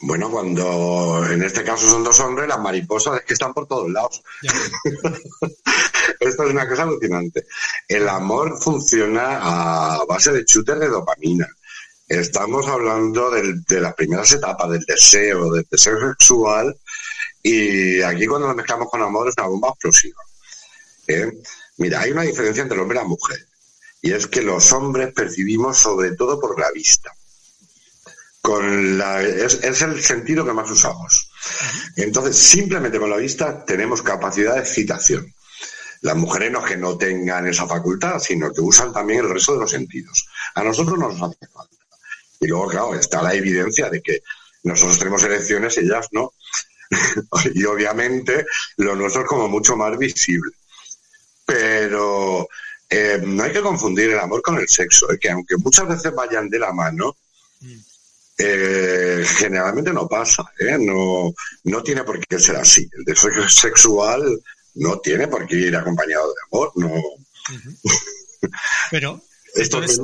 [0.00, 3.90] Bueno, cuando en este caso son dos hombres, las mariposas es que están por todos
[3.90, 4.22] lados.
[6.20, 7.46] Esto es una cosa alucinante.
[7.88, 11.46] El amor funciona a base de chutes de dopamina.
[12.08, 16.76] Estamos hablando del- de las primeras etapas del deseo, del deseo sexual,
[17.42, 20.20] y aquí cuando lo mezclamos con amor es una bomba explosiva.
[21.08, 21.32] ¿eh?
[21.78, 23.38] Mira, hay una diferencia entre el hombre y la mujer,
[24.02, 27.10] y es que los hombres percibimos sobre todo por la vista
[28.44, 31.30] con la, es, es el sentido que más usamos.
[31.96, 35.32] Entonces, simplemente con la vista tenemos capacidad de excitación.
[36.02, 39.54] Las mujeres no es que no tengan esa facultad, sino que usan también el resto
[39.54, 40.28] de los sentidos.
[40.56, 41.74] A nosotros no nos hace falta.
[42.38, 44.20] Y luego, claro, está la evidencia de que
[44.64, 46.34] nosotros tenemos elecciones, ellas no.
[47.54, 48.44] y obviamente
[48.76, 50.52] lo nuestro es como mucho más visible.
[51.46, 52.46] Pero
[52.90, 56.14] eh, no hay que confundir el amor con el sexo, eh, que aunque muchas veces
[56.14, 57.16] vayan de la mano,
[58.36, 60.76] eh, generalmente no pasa, ¿eh?
[60.78, 61.32] no,
[61.64, 62.88] no tiene por qué ser así.
[62.98, 64.22] El deseo sexual
[64.74, 66.92] no tiene por qué ir acompañado de amor, no.
[68.90, 69.22] Pero
[69.54, 70.00] entonces,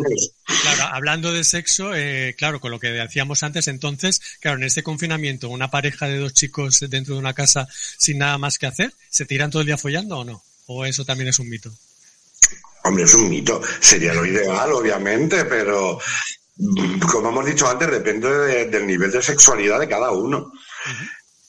[0.62, 4.84] claro, hablando de sexo, eh, claro, con lo que decíamos antes, entonces, claro, en este
[4.84, 7.66] confinamiento, una pareja de dos chicos dentro de una casa
[7.98, 10.42] sin nada más que hacer, ¿se tiran todo el día follando o no?
[10.66, 11.72] ¿O eso también es un mito?
[12.84, 13.60] Hombre, es un mito.
[13.80, 15.98] Sería lo ideal, obviamente, pero
[17.10, 20.52] como hemos dicho antes, depende de- del nivel de sexualidad de cada uno.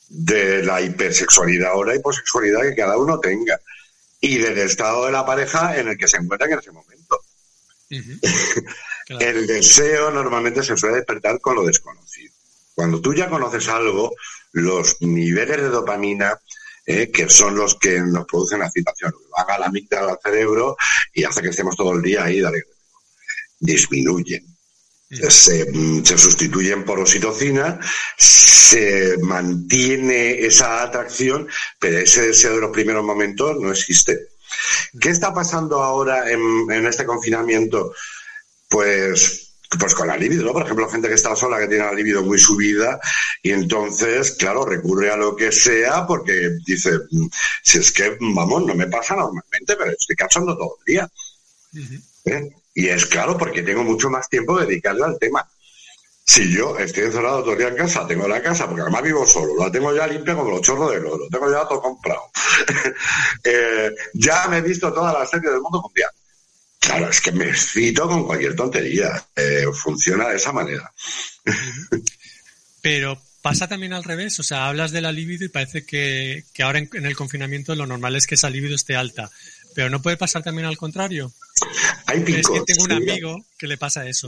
[0.07, 3.59] De la hipersexualidad o la hiposexualidad que cada uno tenga.
[4.19, 7.19] Y del estado de la pareja en el que se encuentra en ese momento.
[9.19, 12.31] El deseo normalmente se suele despertar con lo desconocido.
[12.75, 14.13] Cuando tú ya conoces algo,
[14.53, 16.39] los niveles de dopamina,
[16.85, 20.77] eh, que son los que nos producen la excitación, van a la amígdala al cerebro
[21.13, 22.63] y hace que estemos todo el día ahí, dale,
[23.59, 24.45] disminuyen.
[25.11, 25.65] Se,
[26.05, 27.79] se sustituyen por oxitocina,
[28.17, 31.49] se mantiene esa atracción,
[31.79, 34.27] pero ese deseo de los primeros momentos no existe.
[34.99, 36.39] ¿Qué está pasando ahora en,
[36.71, 37.93] en este confinamiento?
[38.69, 40.53] Pues, pues con la libido, ¿no?
[40.53, 42.99] Por ejemplo, gente que está sola, que tiene la libido muy subida,
[43.41, 47.27] y entonces, claro, recurre a lo que sea porque dice, "Mm,
[47.63, 51.09] si es que, vamos, no me pasa normalmente, pero estoy cachando todo el día.
[52.25, 52.49] ¿eh?
[52.73, 55.47] Y es claro, porque tengo mucho más tiempo de dedicarle al tema.
[56.25, 59.25] Si yo estoy encerrado todo el día en casa, tengo la casa, porque además vivo
[59.25, 62.21] solo, la tengo ya limpia como los chorros de oro, tengo ya todo comprado.
[63.43, 66.11] Eh, ya me he visto toda la serie del mundo mundial.
[66.79, 69.25] Claro, es que me excito con cualquier tontería.
[69.35, 70.93] Eh, funciona de esa manera.
[72.81, 76.63] Pero pasa también al revés, o sea, hablas de la libido y parece que, que
[76.63, 79.31] ahora en, en el confinamiento lo normal es que esa libido esté alta.
[79.73, 81.31] Pero no puede pasar también al contrario.
[82.07, 82.65] Hay Es que picos.
[82.65, 84.27] tengo un amigo que le pasa eso.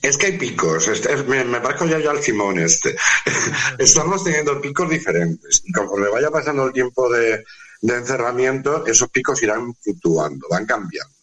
[0.00, 0.88] Es que hay picos.
[1.26, 2.96] Me, me parezco ya yo al Simón este.
[3.78, 5.62] Estamos teniendo picos diferentes.
[5.64, 7.44] Y conforme vaya pasando el tiempo de,
[7.82, 11.14] de encerramiento, esos picos irán fluctuando, van cambiando.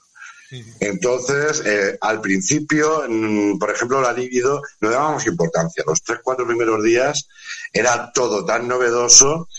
[0.80, 5.84] Entonces, eh, al principio, mm, por ejemplo, la libido, no dábamos importancia.
[5.86, 7.28] Los tres, cuatro primeros días
[7.74, 9.50] era todo tan novedoso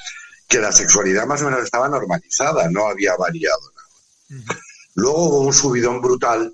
[0.49, 3.61] que la sexualidad más o menos estaba normalizada, no había variado.
[4.95, 6.53] Luego hubo un subidón brutal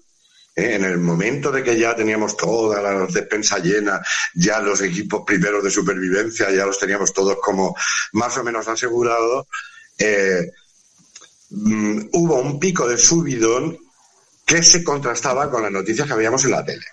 [0.55, 0.75] ¿eh?
[0.75, 4.01] en el momento de que ya teníamos toda la despensa llena,
[4.35, 7.77] ya los equipos primeros de supervivencia, ya los teníamos todos como
[8.12, 9.47] más o menos asegurados,
[9.99, 10.51] eh,
[11.51, 13.79] mm, hubo un pico de subidón
[14.45, 16.85] que se contrastaba con las noticias que habíamos en la tele.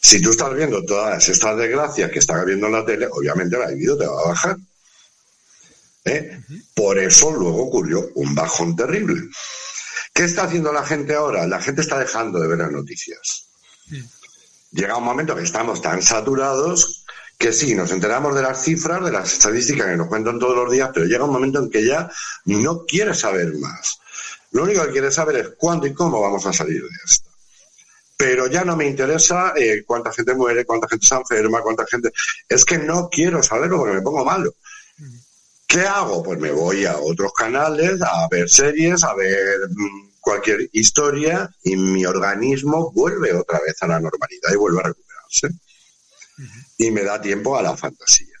[0.00, 3.68] Si tú estás viendo todas estas desgracias que estás viendo en la tele, obviamente la
[3.68, 4.56] libido te va a bajar.
[6.04, 6.40] ¿eh?
[6.74, 9.28] Por eso luego ocurrió un bajón terrible.
[10.18, 11.46] ¿Qué está haciendo la gente ahora?
[11.46, 13.46] La gente está dejando de ver las noticias.
[14.72, 17.04] Llega un momento que estamos tan saturados
[17.38, 20.72] que sí, nos enteramos de las cifras, de las estadísticas que nos cuentan todos los
[20.72, 22.10] días, pero llega un momento en que ya
[22.46, 24.00] no quieres saber más.
[24.50, 27.30] Lo único que quieres saber es cuándo y cómo vamos a salir de esto.
[28.16, 32.10] Pero ya no me interesa eh, cuánta gente muere, cuánta gente se enferma, cuánta gente...
[32.48, 34.52] Es que no quiero saberlo porque me pongo malo.
[35.64, 36.24] ¿Qué hago?
[36.24, 41.74] Pues me voy a otros canales a ver series, a ver mm, cualquier historia y
[41.74, 45.48] mi organismo vuelve otra vez a la normalidad y vuelve a recuperarse.
[46.76, 48.36] Y me da tiempo a la fantasía.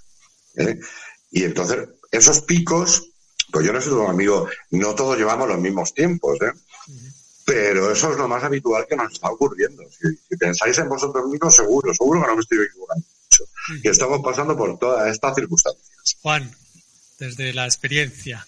[0.56, 0.78] ¿eh?
[1.30, 3.08] Y entonces, esos picos,
[3.50, 6.52] pues yo no soy un amigo, no todos llevamos los mismos tiempos, ¿eh?
[7.46, 9.82] pero eso es lo más habitual que nos está ocurriendo.
[9.90, 13.44] Si, si pensáis en vosotros mismos, seguro, seguro que no me estoy equivocando mucho,
[13.82, 16.16] que estamos pasando por todas estas circunstancias.
[16.20, 16.54] Juan,
[17.18, 18.44] desde la experiencia.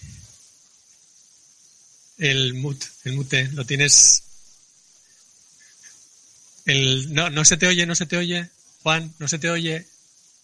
[2.21, 4.21] El mute, el mute, lo tienes.
[6.65, 8.47] El, no, no se te oye, no se te oye.
[8.83, 9.85] Juan, no se te oye.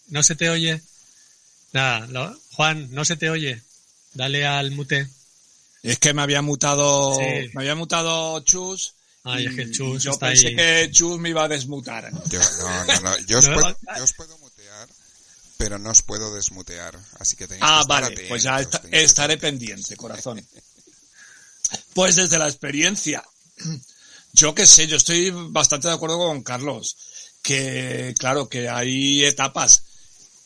[0.08, 0.82] No se te oye.
[1.72, 3.62] Nada, lo- Juan, no se te oye.
[4.14, 5.08] Dale al mute.
[5.84, 7.50] Es que me había mutado, Sí.
[7.54, 8.94] me había mutado Chus.
[9.22, 10.56] Ay, y es que Chus yo está pensé ahí.
[10.56, 12.10] que Chus me iba a desmutar.
[12.28, 13.18] Yo, no, no, no.
[13.26, 14.88] Yo os, puedo, yo os puedo mutear,
[15.58, 16.98] pero no os puedo desmutear.
[17.20, 20.44] Así que tenéis Ah, que estar vale, pues ya estaré estar pendiente, corazón.
[21.94, 23.22] Pues desde la experiencia,
[24.32, 26.96] yo qué sé, yo estoy bastante de acuerdo con Carlos,
[27.42, 29.82] que claro, que hay etapas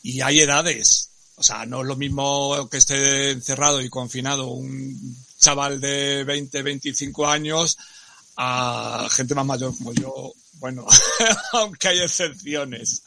[0.03, 1.11] y hay edades.
[1.37, 6.63] O sea, no es lo mismo que esté encerrado y confinado un chaval de 20,
[6.63, 7.77] 25 años
[8.37, 10.33] a gente más mayor como yo.
[10.55, 10.87] Bueno,
[11.53, 13.03] aunque hay excepciones.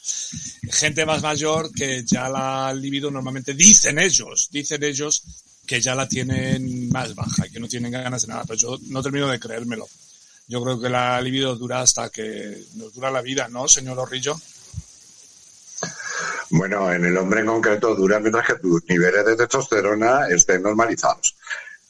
[0.70, 5.24] Gente más mayor que ya la libido normalmente dicen ellos, dicen ellos
[5.66, 8.78] que ya la tienen más baja y que no tienen ganas de nada, pero yo
[8.89, 9.88] no termino de creérmelo.
[10.47, 14.39] Yo creo que la libido dura hasta que dura la vida, ¿no, señor Orrillo?
[16.51, 21.36] Bueno, en el hombre en concreto dura mientras que tus niveles de testosterona estén normalizados.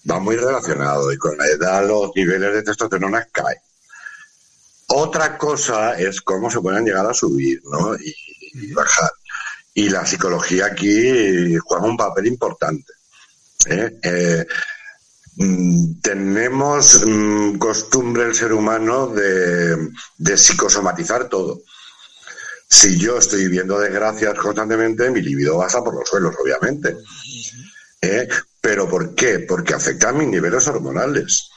[0.10, 3.60] Va muy relacionado y con la edad los niveles de testosterona caen.
[4.88, 7.96] Otra cosa es cómo se pueden llegar a subir ¿no?
[7.98, 9.12] y bajar.
[9.74, 12.94] Y la psicología aquí juega un papel importante.
[13.68, 14.00] ¿Eh?
[14.02, 14.46] Eh,
[15.38, 21.62] mm, tenemos mm, costumbre el ser humano de, de psicosomatizar todo.
[22.68, 26.98] Si yo estoy viviendo desgracias constantemente, mi libido baja por los suelos, obviamente.
[28.02, 28.28] ¿Eh?
[28.60, 29.40] ¿Pero por qué?
[29.40, 31.50] Porque afecta a mis niveles hormonales.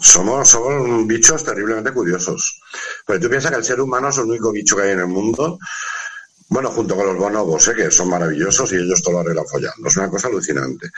[0.00, 2.60] Somos, somos bichos terriblemente curiosos.
[3.06, 5.06] Pero tú piensas que el ser humano es el único bicho que hay en el
[5.06, 5.58] mundo,
[6.52, 7.74] bueno, junto con los bonobos, ¿eh?
[7.74, 9.88] que son maravillosos y ellos todo lo arreglan follando.
[9.88, 10.90] Es una cosa alucinante.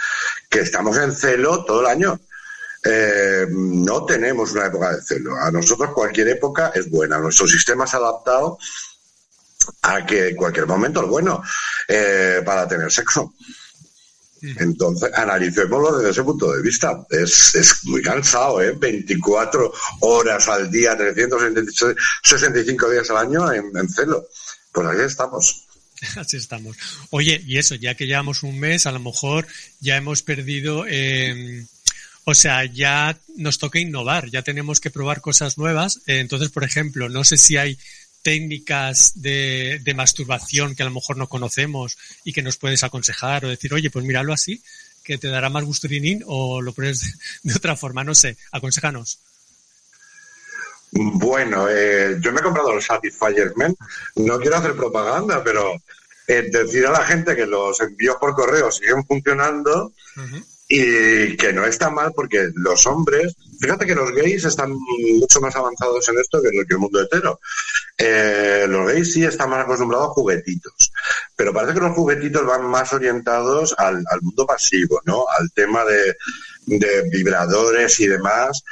[0.50, 2.20] Que estamos en celo todo el año.
[2.82, 5.36] Eh, no tenemos una época de celo.
[5.36, 7.18] A nosotros cualquier época es buena.
[7.18, 8.58] Nuestro sistema se ha adaptado
[9.82, 11.40] a que en cualquier momento es bueno
[11.86, 13.34] eh, para tener sexo.
[14.42, 17.06] Entonces, analicémoslo desde ese punto de vista.
[17.10, 18.72] Es, es muy cansado, ¿eh?
[18.72, 24.26] 24 horas al día, 365 días al año en, en celo.
[24.74, 25.64] Pues ahí estamos.
[26.16, 26.76] Así estamos.
[27.10, 29.46] Oye, y eso, ya que llevamos un mes, a lo mejor
[29.80, 31.64] ya hemos perdido, eh,
[32.24, 36.00] o sea, ya nos toca innovar, ya tenemos que probar cosas nuevas.
[36.06, 37.78] Eh, entonces, por ejemplo, no sé si hay
[38.22, 43.48] técnicas de, masturbación que a lo mejor no conocemos y que nos puedes aconsejar o
[43.48, 44.60] decir, oye, pues míralo así,
[45.04, 47.12] que te dará más gusturinín o lo pones de,
[47.44, 49.18] de otra forma, no sé, aconsejanos.
[50.96, 53.74] Bueno, eh, yo me he comprado los Satisfyer Men.
[54.14, 55.74] No quiero hacer propaganda, pero
[56.28, 60.44] eh, decir a la gente que los envíos por correo siguen funcionando uh -huh.
[60.68, 65.56] y que no está mal porque los hombres, fíjate que los gays están mucho más
[65.56, 67.40] avanzados en esto que el mundo hetero.
[67.98, 70.92] Eh, los gays sí están más acostumbrados a juguetitos,
[71.34, 75.24] pero parece que los juguetitos van más orientados al, al mundo pasivo, ¿no?
[75.38, 76.16] Al tema de,
[76.66, 78.62] de vibradores y demás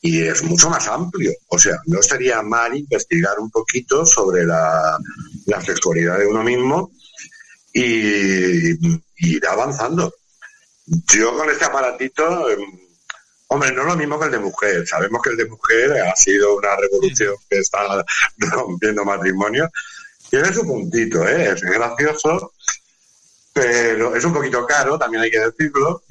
[0.00, 1.32] y es mucho más amplio.
[1.48, 4.98] O sea, no estaría mal investigar un poquito sobre la,
[5.46, 6.90] la sexualidad de uno mismo
[7.72, 8.70] y,
[9.22, 10.14] ir avanzando.
[10.86, 12.46] Yo con este aparatito,
[13.48, 14.86] hombre, no es lo mismo que el de mujer.
[14.86, 18.04] Sabemos que el de mujer ha sido una revolución que está
[18.38, 19.68] rompiendo matrimonio.
[20.30, 21.52] Tiene su puntito, ¿eh?
[21.52, 22.52] es gracioso,
[23.52, 26.02] pero es un poquito caro, también hay que decirlo.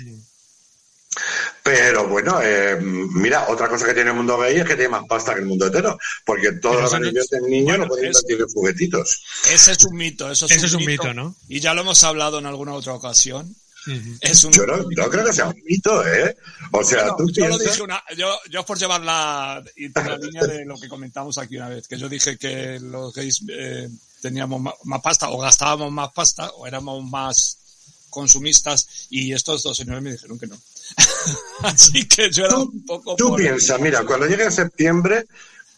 [1.63, 5.03] Pero bueno, eh, mira, otra cosa que tiene el mundo gay es que tiene más
[5.07, 8.41] pasta que el mundo hetero, porque todos los niños del niño bueno, no pueden invertir
[8.41, 9.23] en juguetitos.
[9.51, 11.35] Ese es un mito, eso es, eso un, es un mito, mito, ¿no?
[11.47, 13.55] Y ya lo hemos hablado en alguna otra ocasión.
[13.87, 14.17] Uh -huh.
[14.21, 16.35] es un yo no, no, creo que sea un mito, ¿eh?
[16.71, 17.59] O sea, bueno, tú yo, piensas...
[17.59, 19.63] dije una, yo, yo por llevar la,
[19.95, 23.41] la línea de lo que comentamos aquí una vez, que yo dije que los gays
[23.47, 23.87] eh,
[24.21, 27.57] teníamos más, más pasta o gastábamos más pasta o éramos más
[28.09, 30.57] consumistas y estos dos señores me dijeron que no.
[31.63, 33.15] Así que yo era tú, un poco...
[33.15, 35.25] Tú piensas, mira, cuando llegue a septiembre,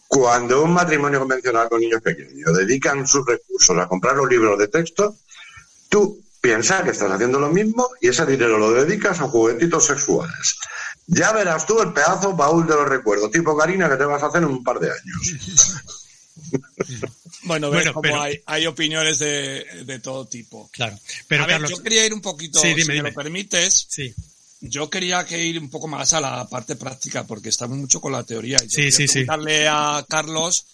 [0.07, 4.67] cuando un matrimonio convencional con niños pequeños dedican sus recursos a comprar los libros de
[4.67, 5.15] texto,
[5.89, 10.57] tú piensas que estás haciendo lo mismo y ese dinero lo dedicas a juguetitos sexuales.
[11.07, 14.27] Ya verás tú el pedazo baúl de los recuerdos, tipo Karina, que te vas a
[14.27, 15.75] hacer en un par de años.
[17.43, 18.21] Bueno, ves bueno, como pero...
[18.21, 20.69] hay, hay, opiniones de, de, todo tipo.
[20.71, 20.97] Claro.
[21.27, 21.71] Pero, a ver, Carlos...
[21.71, 23.03] yo quería ir un poquito, sí, dime, si dime.
[23.03, 23.87] me lo permites.
[23.89, 24.13] Sí.
[24.61, 28.11] Yo quería que ir un poco más a la parte práctica, porque estamos mucho con
[28.11, 28.57] la teoría.
[28.63, 29.65] Y sí, sí, preguntarle sí.
[29.67, 30.65] a Carlos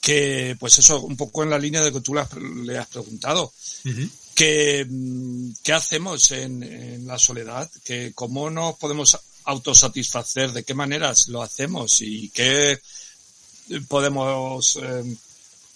[0.00, 2.88] que, pues eso, un poco en la línea de que tú le has, le has
[2.88, 3.52] preguntado.
[3.84, 4.10] Uh -huh.
[4.34, 4.86] que,
[5.62, 7.70] ¿Qué hacemos en, en la soledad?
[7.84, 10.52] Que ¿Cómo nos podemos autosatisfacer?
[10.52, 12.00] ¿De qué maneras lo hacemos?
[12.00, 12.78] ¿Y qué
[13.88, 15.16] podemos eh,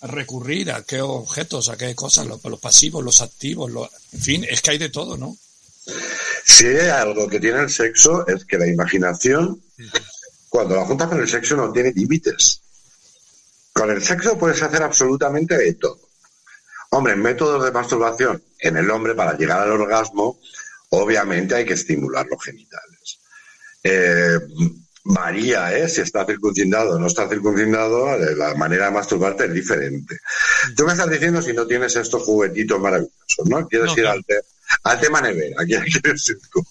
[0.02, 0.72] recurrir?
[0.72, 1.68] ¿A qué objetos?
[1.68, 2.26] ¿A qué cosas?
[2.26, 5.36] Los, los pasivos, los activos, los, en fin, es que hay de todo, ¿no?
[6.51, 9.62] Si hay algo que tiene el sexo es que la imaginación,
[10.48, 12.61] cuando la juntas con el sexo, no tiene límites.
[13.72, 16.01] Con el sexo puedes hacer absolutamente de todo.
[16.90, 20.40] Hombre, métodos de masturbación en el hombre para llegar al orgasmo,
[20.88, 23.20] obviamente hay que estimular los genitales.
[23.84, 24.40] Eh,
[25.05, 25.88] varía, ¿eh?
[25.88, 30.18] Si está circuncidado o no está circuncidado, la manera de masturbarte es diferente.
[30.76, 33.68] Tú me estás diciendo si no tienes estos juguetitos maravillosos, ¿no?
[33.68, 34.18] Quieres no, ir claro.
[34.18, 34.44] al,
[34.84, 36.64] al tema nevera, ¿quién quieres ir tú?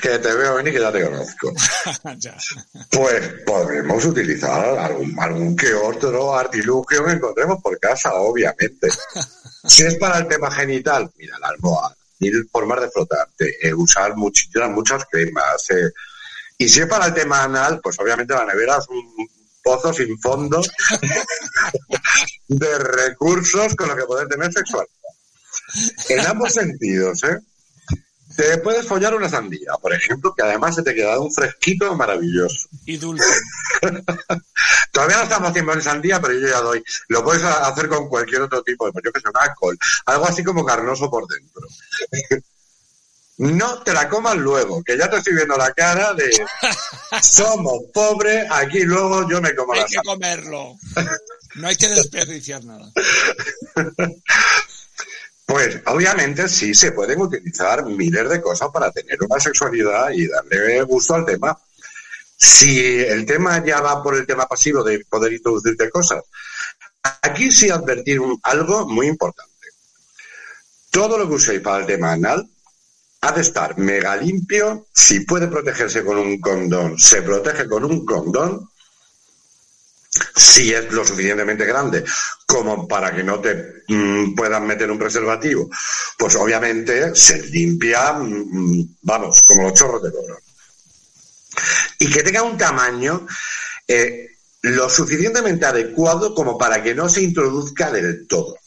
[0.00, 1.52] que te veo venir que ya te conozco.
[2.18, 2.36] Ya.
[2.90, 8.88] Pues podemos utilizar algún, algún que otro artilugio que encontremos por casa, obviamente.
[9.68, 14.14] Si es para el tema genital, mira, la almohada, mil formas de flotarte, eh, usar
[14.14, 15.70] muchas, muchas cremas.
[15.70, 15.90] eh.
[16.56, 19.28] Y si es para el tema anal, pues obviamente la nevera es un
[19.64, 20.60] pozo sin fondo
[22.48, 24.92] de recursos con los que poder tener sexualidad.
[26.08, 27.38] En ambos sentidos, ¿eh?
[28.36, 32.68] Te puedes follar una sandía, por ejemplo, que además se te queda un fresquito maravilloso.
[32.84, 33.24] Y dulce.
[34.92, 36.82] Todavía no estamos haciendo en sandía, pero yo ya doy.
[37.08, 39.78] Lo puedes hacer con cualquier otro tipo de, pues yo que sé, un alcohol.
[40.04, 41.66] Algo así como carnoso por dentro.
[43.38, 46.30] No te la comas luego, que ya te estoy viendo la cara de
[47.22, 50.10] somos pobres, aquí luego yo me como Hay la que sandía.
[50.14, 50.74] comerlo.
[51.56, 52.90] No hay que desperdiciar nada.
[55.46, 60.82] Pues obviamente sí se pueden utilizar miles de cosas para tener una sexualidad y darle
[60.82, 61.56] gusto al tema.
[62.36, 66.24] Si el tema ya va por el tema pasivo de poder introducirte cosas,
[67.22, 69.52] aquí sí advertir algo muy importante.
[70.90, 72.50] Todo lo que uséis para el tema anal
[73.20, 74.86] ha de estar mega limpio.
[74.92, 78.68] Si puede protegerse con un condón, se protege con un condón.
[80.34, 82.04] Si es lo suficientemente grande
[82.46, 85.68] como para que no te mm, puedan meter un preservativo,
[86.16, 90.38] pues obviamente se limpia, mm, vamos, como los chorros de oro.
[91.98, 93.26] Y que tenga un tamaño
[93.88, 94.28] eh,
[94.62, 98.58] lo suficientemente adecuado como para que no se introduzca del todo.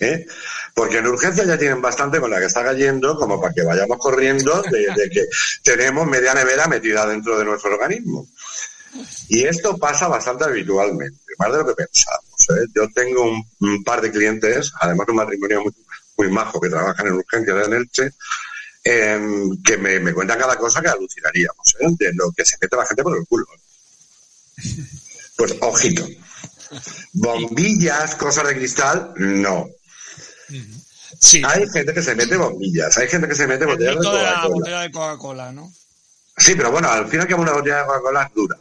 [0.00, 0.26] ¿eh?
[0.74, 3.98] Porque en urgencia ya tienen bastante con la que está cayendo como para que vayamos
[3.98, 5.26] corriendo de que
[5.62, 8.26] tenemos media nevera metida dentro de nuestro organismo.
[9.28, 12.46] Y esto pasa bastante habitualmente, más de lo que pensamos.
[12.50, 12.66] ¿eh?
[12.74, 15.72] Yo tengo un, un par de clientes, además de un matrimonio muy,
[16.16, 18.10] muy majo que trabajan en urgencias en Elche,
[18.84, 21.86] em, que me, me cuentan cada cosa que alucinaríamos, ¿eh?
[21.98, 23.46] de lo que se mete la gente por el culo.
[25.36, 26.06] Pues ojito.
[27.12, 29.68] Bombillas, cosas de cristal, no.
[31.44, 34.48] Hay gente que se mete bombillas, hay gente que se mete botellas de Coca-Cola.
[34.48, 35.72] botella de Coca-Cola, ¿no?
[36.36, 38.58] Sí, pero bueno, al final que una botella de Coca-Cola es dura.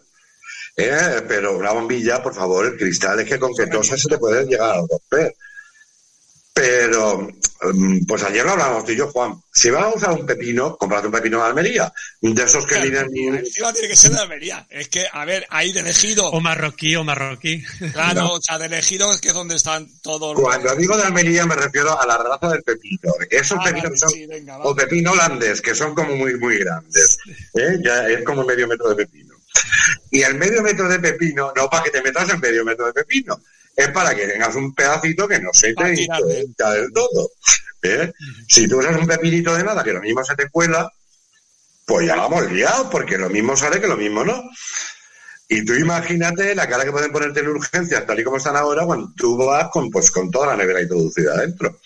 [0.78, 1.24] ¿Eh?
[1.28, 4.46] Pero una bombilla, por favor, el cristal es que con que toses se te puede
[4.46, 5.36] llegar a romper.
[6.54, 7.30] Pero,
[7.72, 9.40] mm, pues ayer lo hablábamos tú y yo, Juan.
[9.54, 11.94] Si vas a usar un pepino, cómprate un pepino de Almería.
[12.20, 13.06] De esos que vienen...
[13.38, 14.66] Encima tiene que ser de Almería.
[14.72, 16.26] Es que, a ver, ahí de elegido.
[16.32, 17.64] O marroquí, o marroquí.
[17.94, 18.34] Claro, No.
[18.34, 20.44] o sea, de elegido es que es donde están todos los...
[20.44, 23.12] Cuando digo de Almería me refiero a la raza del pepino.
[23.30, 24.10] Esos Ah, pepinos vale, son...
[24.10, 27.20] sí, venga, O pepino holandés, que son como muy, muy grandes.
[27.54, 27.78] ¿eh?
[27.86, 29.36] Ya es como medio metro de pepino.
[30.12, 32.94] Y el medio metro de pepino, no para que te metas en medio metro de
[32.94, 33.42] pepino,
[33.76, 37.30] es para que tengas un pedacito que no se te introduzca del todo.
[37.84, 38.12] ¿eh?
[38.48, 40.92] Si tú usas un pepinito de nada que lo mismo se te cuela,
[41.86, 44.44] pues ya la hemos liado, porque lo mismo sale que lo mismo no.
[45.50, 48.86] Y tú imagínate la cara que pueden ponerte en urgencias, tal y como están ahora,
[48.86, 51.80] cuando tú vas con, pues, con toda la nevera introducida adentro.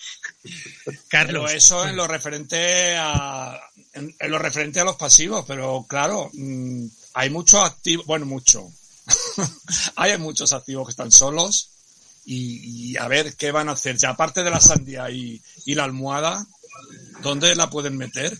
[1.08, 3.60] Pero eso en lo referente a
[3.92, 8.70] en, en lo referente a los pasivos, pero claro, mm, hay muchos activos, bueno, mucho.
[9.96, 11.70] hay muchos activos que están solos
[12.24, 13.96] y, a ver qué van a hacer.
[13.96, 16.46] Ya aparte de la sandía y, y la almohada,
[17.22, 18.36] ¿dónde la pueden meter?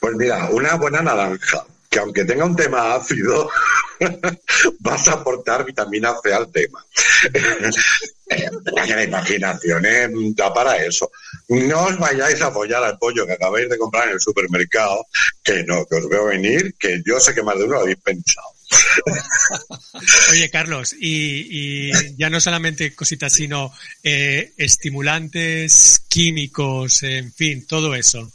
[0.00, 3.50] Pues mira, una buena naranja, que aunque tenga un tema ácido,
[4.78, 6.84] vas a aportar vitamina C al tema.
[8.86, 10.08] La imaginación eh,
[10.54, 11.10] para eso.
[11.48, 15.04] No os vayáis a apoyar al pollo que acabáis de comprar en el supermercado,
[15.42, 17.98] que no, que os veo venir, que yo sé que más de uno lo habéis
[17.98, 18.46] pensado.
[20.30, 23.74] Oye, Carlos, y, y ya no solamente cositas, sino
[24.04, 28.30] eh, estimulantes, químicos, en fin, todo eso.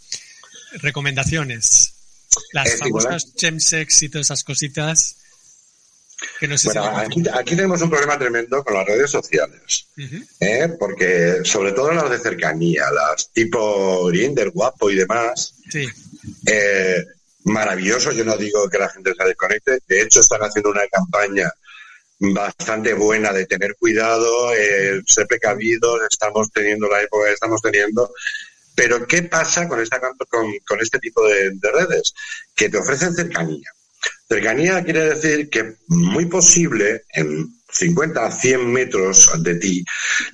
[0.74, 1.95] Recomendaciones.
[2.54, 5.18] Las famosas chemsex y todas esas cositas
[6.40, 7.06] que no sé Bueno, si...
[7.06, 9.88] aquí, aquí tenemos un problema tremendo con las redes sociales.
[10.40, 10.70] ¿eh?
[10.80, 15.88] porque sobre todo las de cercanía, las tipo Grinder, Guapo y demás, Sí.
[16.48, 17.04] eh,
[17.44, 18.12] maravilloso.
[18.12, 21.52] Yo no digo que la gente se desconecte, de hecho están haciendo una campaña
[22.18, 28.10] bastante buena de tener cuidado, eh, ser precavidos, estamos teniendo la época que estamos teniendo.
[28.76, 32.14] Pero ¿qué pasa con, esta, con, con este tipo de, de redes?
[32.56, 33.72] Que te ofrecen cercanía.
[34.28, 39.86] Cercanía quiere decir que muy posible en 50 a 100 metros de ti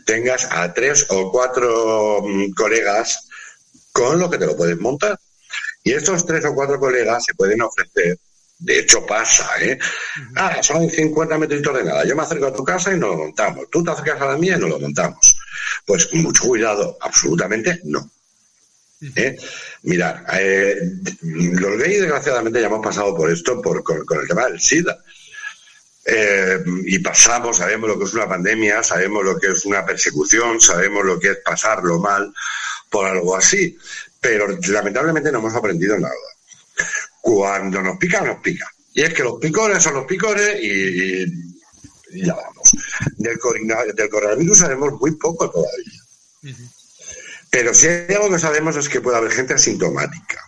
[0.05, 3.27] tengas a tres o cuatro mm, colegas
[3.91, 5.19] con lo que te lo puedes montar.
[5.83, 8.17] Y estos tres o cuatro colegas se pueden ofrecer,
[8.59, 9.77] de hecho pasa, ¿eh?
[10.35, 12.05] Ah, son 50 metritos de nada.
[12.05, 13.65] Yo me acerco a tu casa y nos lo montamos.
[13.71, 15.35] Tú te acercas a la mía y nos lo montamos.
[15.85, 18.09] Pues mucho cuidado, absolutamente no.
[19.15, 19.37] ¿Eh?
[19.83, 20.77] Mirad, eh,
[21.21, 24.97] los gays desgraciadamente ya hemos pasado por esto por, con, el tema del SIDA.
[26.03, 30.59] Eh, y pasamos, sabemos lo que es una pandemia, sabemos lo que es una persecución,
[30.59, 32.33] sabemos lo que es pasarlo mal
[32.89, 33.77] por algo así,
[34.19, 36.13] pero lamentablemente no hemos aprendido nada.
[37.21, 38.67] Cuando nos pica, nos pica.
[38.93, 41.25] Y es que los picores son los picores y,
[42.23, 42.71] ya vamos.
[43.17, 43.37] Del,
[43.95, 46.01] del coronavirus sabemos muy poco todavía.
[47.51, 50.41] Pero si hay algo que sabemos es que puede haber gente asintomática.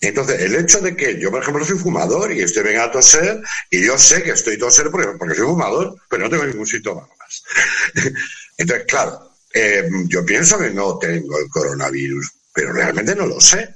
[0.00, 3.42] Entonces, el hecho de que yo, por ejemplo, soy fumador y estoy venga a toser,
[3.70, 7.08] y yo sé que estoy toser porque, porque soy fumador, pero no tengo ningún síntoma
[7.18, 7.42] más.
[8.56, 13.74] Entonces, claro, eh, yo pienso que no tengo el coronavirus, pero realmente no lo sé.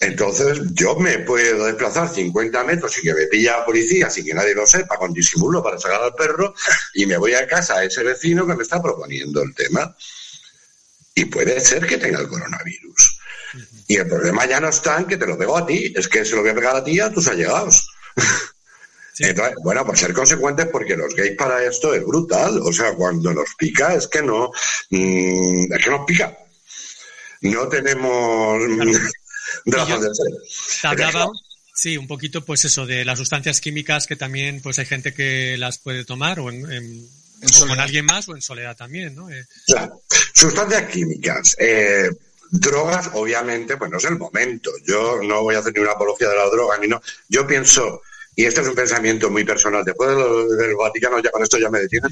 [0.00, 4.34] Entonces, yo me puedo desplazar 50 metros y que me pilla la policía sin que
[4.34, 6.54] nadie lo sepa, con disimulo para sacar al perro,
[6.94, 9.94] y me voy a casa a ese vecino que me está proponiendo el tema.
[11.14, 13.20] Y puede ser que tenga el coronavirus.
[13.86, 16.24] Y el problema ya no está en que te lo pego a ti, es que
[16.24, 17.88] se lo voy a pegar a ti y a tus allegados.
[19.18, 22.58] Entonces, bueno, pues ser consecuentes porque los gays para esto es brutal.
[22.62, 24.50] O sea, cuando nos pica es que no,
[24.90, 26.36] mm, es que nos pica.
[27.42, 28.92] No tenemos mm,
[29.66, 30.90] razón de ser.
[30.90, 31.28] Hablaba,
[31.74, 35.56] sí, un poquito, pues eso, de las sustancias químicas que también, pues hay gente que
[35.58, 37.08] las puede tomar o, en, en-
[37.62, 39.30] o con alguien más o en soledad también, ¿no?
[39.30, 40.02] Eh, Claro.
[40.34, 41.56] Sustancias químicas.
[41.58, 42.10] Eh,
[42.50, 44.70] drogas, obviamente, pues no es el momento.
[44.84, 47.00] Yo no voy a hacer ni una apología de la droga, ni no.
[47.28, 48.02] Yo pienso,
[48.36, 51.58] y este es un pensamiento muy personal, después de lo del Vaticano, ya con esto
[51.58, 52.10] ya me detienen,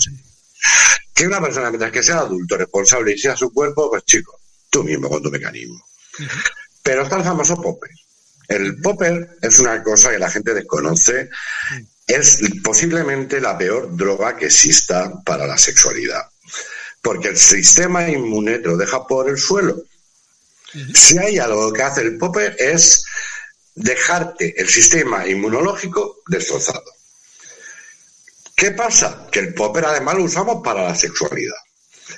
[1.15, 4.83] que una persona, mientras que sea adulto, responsable y sea su cuerpo, pues chico, tú
[4.83, 5.85] mismo con tu mecanismo.
[6.83, 7.91] Pero está el famoso popper.
[8.49, 11.31] El popper es una cosa que la gente desconoce.
[12.07, 16.29] Es posiblemente la peor droga que exista para la sexualidad.
[17.01, 19.83] Porque el sistema inmune te lo deja por el suelo.
[20.95, 23.05] Si hay algo que hace el popper es
[23.75, 26.85] dejarte el sistema inmunológico destrozado.
[28.57, 29.27] ¿Qué pasa?
[29.31, 31.57] Que el popper además lo usamos para la sexualidad.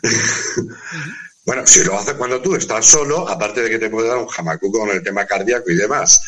[1.47, 4.27] Bueno, si lo haces cuando tú estás solo, aparte de que te puede dar un
[4.27, 6.19] jamacuco con el tema cardíaco y demás,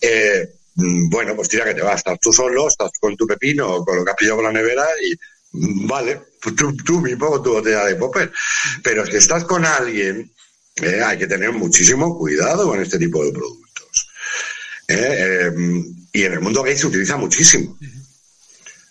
[0.00, 3.84] eh, bueno, pues tira que te vas, estás tú solo, estás con tu pepino o
[3.84, 7.30] con lo que has pillado por la nevera y mm, vale, pues tú, tú mismo
[7.30, 8.32] con tu botella de popper.
[8.82, 10.32] Pero si estás con alguien,
[10.76, 14.10] eh, hay que tener muchísimo cuidado con este tipo de productos.
[14.86, 15.52] Eh, eh,
[16.12, 17.76] y en el mundo gay se utiliza muchísimo.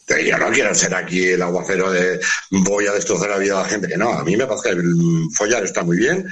[0.07, 2.19] Yo no quiero ser aquí el aguacero de
[2.49, 4.75] voy a destrozar la vida de la gente, que no, a mí me parece que
[4.75, 6.25] el follar está muy bien.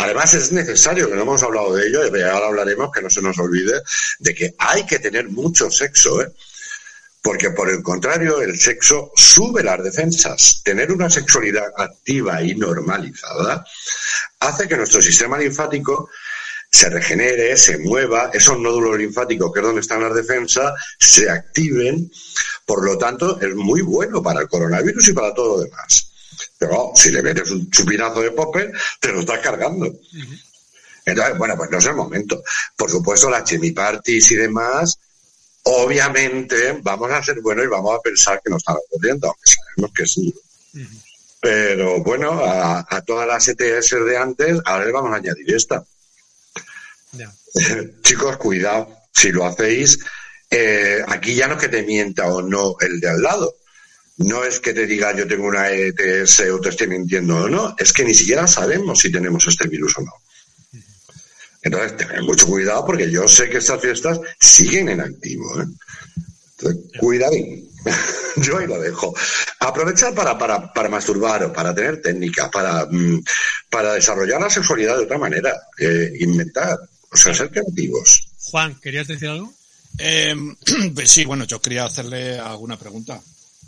[0.00, 3.20] Además es necesario, que no hemos hablado de ello, y ahora hablaremos, que no se
[3.20, 3.82] nos olvide,
[4.18, 6.32] de que hay que tener mucho sexo, ¿eh?
[7.22, 10.62] Porque por el contrario, el sexo sube las defensas.
[10.64, 13.62] Tener una sexualidad activa y normalizada
[14.38, 16.08] hace que nuestro sistema linfático
[16.70, 22.10] se regenere, se mueva, esos nódulos linfáticos, que es donde están las defensas, se activen.
[22.64, 26.09] Por lo tanto, es muy bueno para el coronavirus y para todo lo demás.
[26.60, 29.86] Pero si le metes un chupinazo de popper, te lo estás cargando.
[31.06, 32.42] Entonces, bueno, pues no es el momento.
[32.76, 34.98] Por supuesto, las chemiparties y demás,
[35.62, 39.92] obviamente vamos a ser buenos y vamos a pensar que no están ocurriendo, aunque sabemos
[39.96, 40.34] que sí.
[41.40, 45.82] Pero bueno, a, a todas las ETS de antes, ahora le vamos a añadir esta.
[48.02, 49.98] Chicos, cuidado, si lo hacéis,
[50.50, 53.54] eh, aquí ya no es que te mienta o no el de al lado.
[54.20, 57.74] No es que te diga yo tengo una ETS o te estoy mintiendo o no,
[57.78, 60.12] es que ni siquiera sabemos si tenemos este virus o no.
[61.62, 65.62] Entonces, tened mucho cuidado porque yo sé que estas fiestas siguen en activo.
[65.62, 65.66] ¿eh?
[66.58, 67.70] Entonces, cuidadín.
[68.36, 69.14] yo ahí lo dejo.
[69.60, 73.22] Aprovechar para, para, para masturbar o para tener técnicas, para, mm,
[73.70, 76.78] para desarrollar la sexualidad de otra manera, eh, inventar,
[77.10, 78.28] o sea, ser creativos.
[78.50, 79.50] Juan, ¿querías decir algo?
[79.96, 80.34] Eh,
[80.94, 83.18] pues sí, bueno, yo quería hacerle alguna pregunta.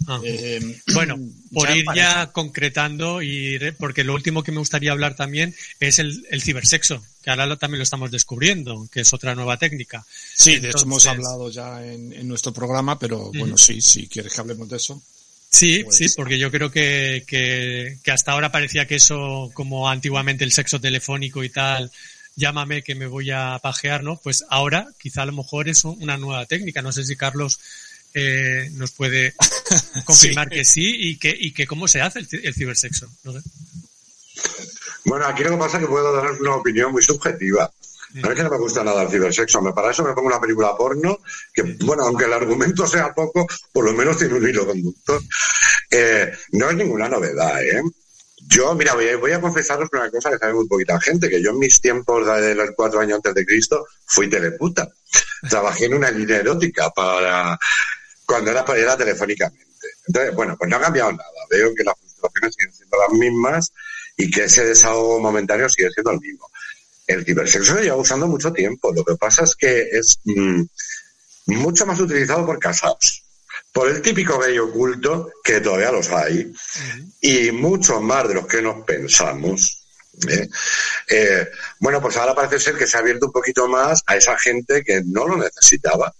[0.06, 0.20] Ah.
[0.24, 1.16] Eh, Bueno,
[1.52, 5.54] por ya ir parece- ya concretando y porque lo último que me gustaría hablar también
[5.80, 9.56] es el, el cibersexo, que ahora lo- también lo estamos descubriendo, que es otra nueva
[9.58, 10.04] técnica.
[10.34, 14.32] Sí, de hecho hemos hablado ya en, en nuestro programa, pero bueno, sí, si quieres
[14.34, 15.02] que hablemos de eso.
[15.48, 19.88] Sí, Pues- sí, porque yo creo que, que, que hasta ahora parecía que eso, como
[19.88, 21.92] antiguamente el sexo telefónico y tal,
[22.36, 24.16] llámame que me voy a pajear, ¿no?
[24.16, 26.80] Pues ahora quizá a lo mejor es un- una nueva técnica.
[26.80, 27.60] No sé si Carlos
[28.14, 29.34] eh, nos puede
[30.04, 33.08] confirmar que sí y que, y que cómo se hace el, ci- el cibersexo.
[33.24, 33.34] No.
[35.04, 37.70] Bueno, aquí lo que pasa es que puedo dar una opinión muy subjetiva.
[38.22, 39.62] A mí que no me gusta nada el cibersexo.
[39.62, 41.18] Me para eso me pongo una película porno
[41.52, 45.20] que, bueno, aunque el argumento sea poco, por lo menos tiene un hilo conductor.
[45.90, 47.82] Eh, no es ninguna novedad, ¿eh?
[48.48, 51.40] Yo, mira, voy a, voy a confesaros una cosa que sabe muy poquita gente, que
[51.42, 54.88] yo en mis tiempos de los cuatro años antes de Cristo fui teleputa.
[55.48, 57.58] Trabajé en una línea erótica para
[58.26, 59.66] cuando era, era telefónicamente.
[60.06, 61.30] Entonces, bueno, pues no ha cambiado nada.
[61.50, 63.72] Veo que las frustraciones siguen siendo las mismas
[64.16, 66.48] y que ese desahogo momentáneo sigue siendo el mismo.
[67.06, 68.92] El cibersexo se lleva usando mucho tiempo.
[68.92, 70.62] Lo que pasa es que es mm,
[71.46, 73.24] mucho más utilizado por casados.
[73.72, 76.52] Por el típico gay oculto, que todavía los hay,
[77.22, 79.86] y muchos más de los que nos pensamos.
[80.28, 80.48] ¿eh?
[81.08, 81.48] Eh,
[81.78, 84.82] bueno, pues ahora parece ser que se ha abierto un poquito más a esa gente
[84.84, 86.14] que no lo necesitaba.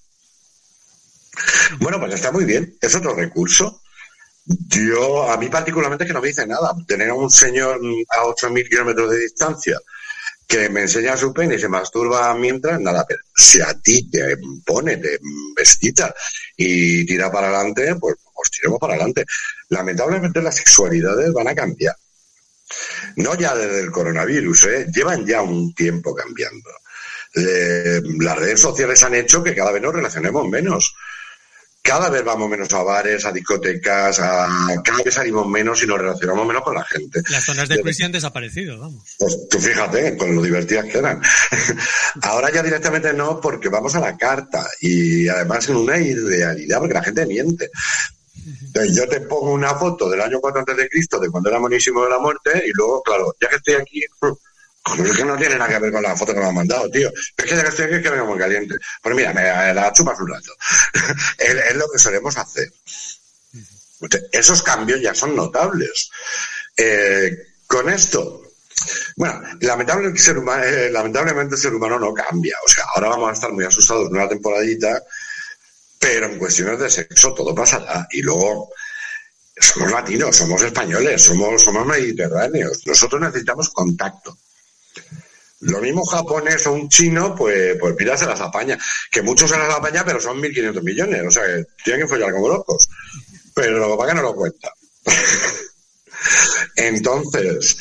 [1.78, 3.83] Bueno, pues está muy bien, es otro recurso.
[4.45, 6.74] Yo, a mí particularmente que no me dice nada.
[6.87, 7.80] Tener a un señor
[8.11, 9.78] a 8.000 kilómetros de distancia
[10.47, 14.37] que me enseña su pene y se masturba mientras, nada, pero si a ti te
[14.66, 15.18] pone, te
[15.57, 16.14] vestita
[16.57, 19.24] y tira para adelante, pues, pues tiremos para adelante.
[19.70, 21.97] Lamentablemente las sexualidades van a cambiar.
[23.16, 24.87] No ya desde el coronavirus, ¿eh?
[24.95, 26.70] llevan ya un tiempo cambiando.
[27.35, 30.95] Eh, las redes sociales han hecho que cada vez nos relacionemos menos
[31.83, 34.49] cada vez vamos menos a bares, a discotecas, a,
[34.85, 37.22] cada vez salimos menos y nos relacionamos menos con la gente.
[37.28, 39.16] Las zonas de crisis han desaparecido, vamos.
[39.18, 41.20] Pues tú fíjate, con lo divertidas que eran.
[42.22, 46.95] Ahora ya directamente no, porque vamos a la carta y además en una irrealidad, porque
[46.95, 47.70] la gente miente.
[48.45, 51.59] Entonces, yo te pongo una foto del año 4 antes de Cristo, de cuando era
[51.59, 54.03] monísimo de la muerte, y luego, claro, ya que estoy aquí,
[54.85, 56.91] Pero es que no tiene nada que ver con la foto que me han mandado,
[56.91, 57.11] tío.
[57.37, 58.74] Es que ya que estoy aquí es que vengo muy caliente.
[59.01, 60.53] Pues mira, me la chupas un rato.
[61.39, 62.72] es, lo que solemos hacer.
[64.33, 66.11] Esos cambios ya son notables.
[66.76, 68.43] Eh, con esto,
[69.16, 72.57] bueno, lamentablemente el, ser humano, eh, lamentablemente el ser humano no cambia.
[72.64, 75.01] O sea, ahora vamos a estar muy asustados en una temporadita,
[75.99, 78.09] pero en cuestiones de sexo todo pasará.
[78.11, 78.70] Y luego,
[79.57, 82.80] somos latinos, somos españoles, somos, somos mediterráneos.
[82.85, 84.37] Nosotros necesitamos contacto.
[85.63, 88.77] Lo mismo japonés o un chino, pues, pues mira, se las apaña.
[89.11, 91.23] Que muchos se las apaña, pero son 1.500 millones.
[91.27, 92.89] O sea, que tienen que follar como locos.
[93.55, 94.73] Pero lo que no lo cuenta.
[96.77, 97.77] Entonces,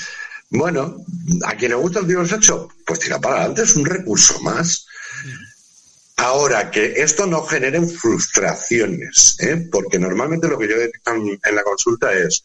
[0.50, 0.98] bueno,
[1.46, 4.86] a quien le gusta el tiro sexo, pues tira para adelante, es un recurso más.
[6.18, 9.68] Ahora, que esto no genere frustraciones, ¿eh?
[9.72, 12.44] porque normalmente lo que yo detecto en la consulta es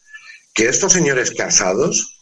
[0.51, 2.17] que estos señores casados,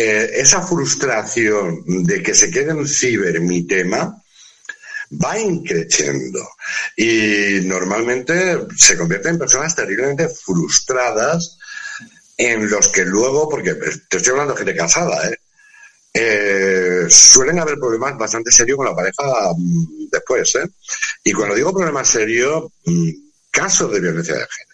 [0.00, 4.22] eh, esa frustración de que se quede en ciber mi tema
[5.10, 6.48] va increciendo
[6.96, 11.58] y normalmente se convierte en personas terriblemente frustradas
[12.36, 15.36] en los que luego, porque te estoy hablando de gente casada, ¿eh?
[16.14, 20.54] Eh, suelen haber problemas bastante serios con la pareja mm, después.
[20.54, 20.68] ¿eh?
[21.24, 23.10] Y cuando digo problemas serios, mm,
[23.50, 24.67] casos de violencia de género.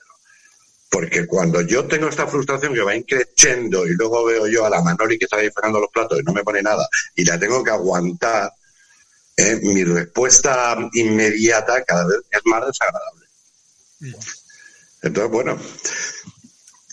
[0.95, 4.81] Porque cuando yo tengo esta frustración que va increciendo y luego veo yo a la
[4.81, 6.87] Manoli que está ahí fregando los platos y no me pone nada
[7.17, 8.53] y la tengo que aguantar,
[9.37, 9.59] ¿eh?
[9.61, 13.27] mi respuesta inmediata cada vez es más desagradable.
[15.03, 15.59] Entonces, bueno,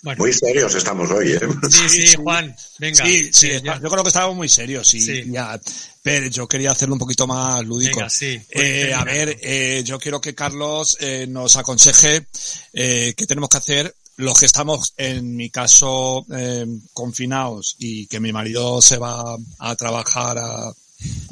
[0.02, 1.40] muy serios estamos hoy, ¿eh?
[1.70, 3.06] Sí, sí, Juan, venga.
[3.06, 4.88] Sí, sí, yo creo que estábamos muy serios.
[4.88, 5.24] Sí.
[5.32, 5.60] Ya,
[6.02, 7.98] pero yo quería hacerlo un poquito más lúdico.
[7.98, 9.00] Venga, sí, pues Eh, termina.
[9.00, 12.26] a ver, eh, yo quiero que Carlos eh, nos aconseje
[12.74, 18.20] eh, qué tenemos que hacer los que estamos, en mi caso, eh, confinados y que
[18.20, 20.72] mi marido se va a trabajar a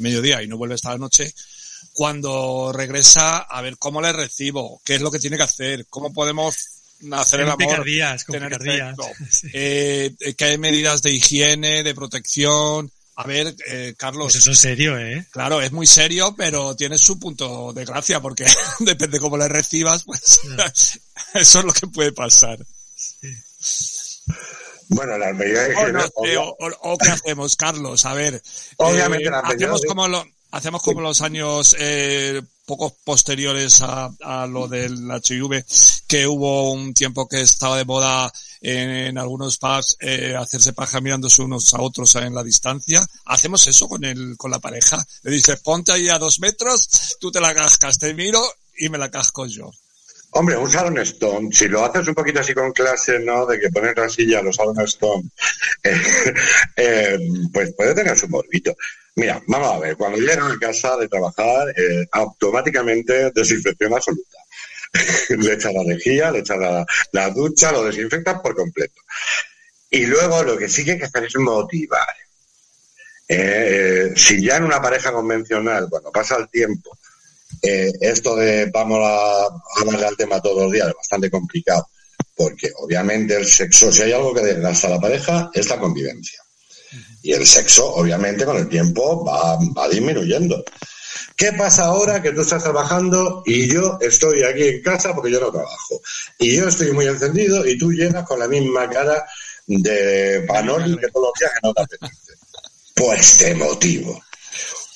[0.00, 1.32] mediodía y no vuelve esta noche,
[1.92, 6.12] cuando regresa, a ver cómo le recibo, qué es lo que tiene que hacer, cómo
[6.12, 6.56] podemos
[7.12, 8.96] hacer el Con amor, picardías, con tener picardías.
[9.30, 12.90] sexo, eh, eh, qué medidas de higiene, de protección.
[13.16, 14.32] A ver, eh, Carlos.
[14.32, 15.26] Pues eso es serio, ¿eh?
[15.30, 18.46] Claro, es muy serio, pero tiene su punto de gracia, porque
[18.80, 20.40] depende cómo le recibas, pues
[21.34, 22.58] eso es lo que puede pasar.
[24.88, 28.42] Bueno, las medidas de O, no o- o- o qué hacemos, Carlos, a ver.
[28.76, 34.46] Obviamente eh, las medidas hacemos como lo, hacemos como los años eh, pocos posteriores a,
[34.46, 35.64] lo del HIV,
[36.06, 41.00] que hubo un tiempo que estaba de moda en, en algunos pubs eh, hacerse paja
[41.00, 43.04] mirándose unos a otros en la distancia.
[43.24, 45.04] Hacemos eso con el, con la pareja.
[45.24, 48.40] Le dices, ponte ahí a dos metros, tú te la cascas, te miro
[48.78, 49.72] y me la casco yo.
[50.32, 53.46] Hombre, un Sharon Stone, si lo haces un poquito así con clase, ¿no?
[53.46, 55.28] De que pones la silla a los Sharon Stone,
[55.82, 56.00] eh,
[56.76, 57.18] eh,
[57.52, 58.72] pues puede tener su morbito.
[59.16, 64.38] Mira, vamos a ver, cuando llegan a casa de trabajar, eh, automáticamente desinfección absoluta.
[65.30, 69.00] le echas la lejía, le echas la, la ducha, lo desinfectas por completo.
[69.90, 72.08] Y luego lo que sí que hay que hacer es motivar.
[73.28, 76.96] Eh, si ya en una pareja convencional, cuando pasa el tiempo,
[77.62, 79.46] eh, esto de vamos a
[79.80, 81.88] hablar del tema todos los días es bastante complicado,
[82.34, 86.40] porque obviamente el sexo, si hay algo que desgasta a la pareja, es la convivencia.
[87.22, 90.64] Y el sexo, obviamente, con el tiempo va, va disminuyendo.
[91.36, 95.40] ¿Qué pasa ahora que tú estás trabajando y yo estoy aquí en casa porque yo
[95.40, 96.00] no trabajo?
[96.38, 99.24] Y yo estoy muy encendido y tú llegas con la misma cara
[99.66, 102.32] de panoli que todos los días que no te apetece.
[102.94, 104.22] Pues te motivo.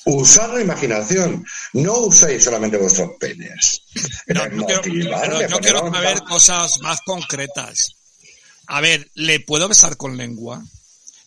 [0.05, 3.81] Usad la imaginación, no uséis solamente vuestros penes.
[4.27, 7.95] No, quiero, pero yo quiero saber cosas más concretas.
[8.67, 10.63] A ver, ¿le puedo besar con lengua?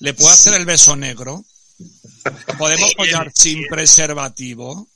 [0.00, 1.44] ¿Le puedo hacer el beso negro?
[2.58, 4.88] ¿Podemos follar sin preservativo?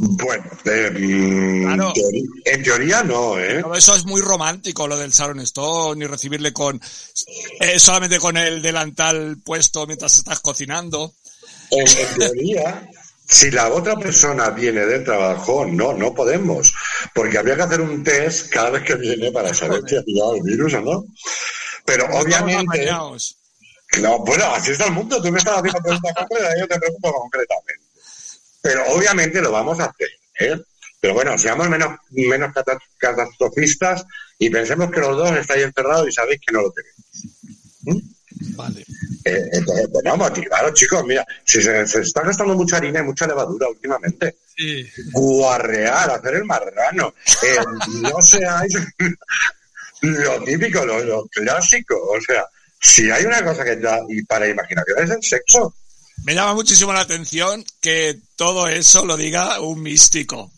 [0.00, 1.92] Bueno, eh, Claro.
[2.44, 3.60] en teoría no, ¿eh?
[3.62, 6.80] Todo eso es muy romántico, lo del Sharon Stone, y recibirle con
[7.60, 11.14] eh, solamente con el delantal puesto mientras estás cocinando.
[11.70, 11.84] En,
[12.16, 12.88] teoría,
[13.26, 16.72] si la otra persona viene del trabajo, no, no podemos.
[17.12, 20.36] Porque habría que hacer un test cada vez que viene para saber si ha pillado
[20.36, 21.04] el virus o no.
[21.84, 22.88] Pero obviamente.
[24.00, 25.20] No, bueno, así está el mundo.
[25.22, 27.84] Tú me estás haciendo preguntas concretas, yo te pregunto concretamente.
[28.60, 30.08] Pero obviamente lo vamos a hacer,
[30.40, 30.60] ¿eh?
[31.00, 34.04] Pero bueno, seamos menos, menos cata- catastrofistas
[34.38, 38.04] y pensemos que los dos estáis encerrados y sabéis que no lo tenéis.
[38.56, 38.84] Vale.
[39.24, 41.04] Eh, entonces, bueno, motivaros, chicos.
[41.04, 44.84] Mira, si se, se está gastando mucha harina y mucha levadura últimamente, Sí.
[45.12, 47.14] guarrear, hacer el marrano,
[47.44, 47.56] eh,
[48.02, 48.74] no seáis
[50.02, 51.94] lo típico, lo, lo clásico.
[51.96, 52.44] O sea,
[52.80, 55.74] si hay una cosa que da y para imaginación es el sexo.
[56.24, 60.50] Me llama muchísimo la atención que todo eso lo diga un místico.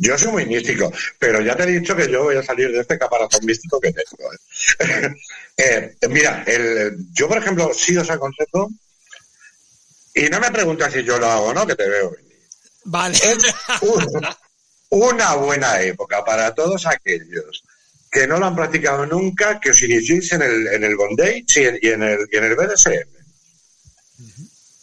[0.00, 2.80] Yo soy muy místico, pero ya te he dicho que yo voy a salir de
[2.80, 4.32] este caparazón místico que tengo.
[4.32, 5.14] ¿eh?
[5.58, 8.68] Eh, mira, el, yo por ejemplo sí os aconsejo,
[10.14, 12.36] y no me preguntas si yo lo hago o no, que te veo venir.
[12.84, 13.16] Vale.
[13.16, 13.38] Es
[13.80, 14.26] un-
[14.90, 17.64] una buena época para todos aquellos
[18.16, 21.88] que no lo han practicado nunca, que os iniciéis en el, en el bondage y
[21.88, 23.08] en, el, en el BDSM.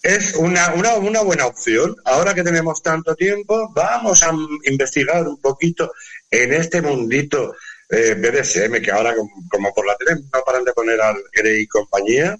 [0.04, 1.96] Es una, una, una buena opción.
[2.06, 4.32] Ahora que tenemos tanto tiempo, vamos a
[4.66, 5.94] investigar un poquito
[6.30, 7.56] en este mundito
[7.90, 9.16] eh, BDSM, que ahora,
[9.50, 12.38] como, por la tele no paran de poner al Grey y compañía,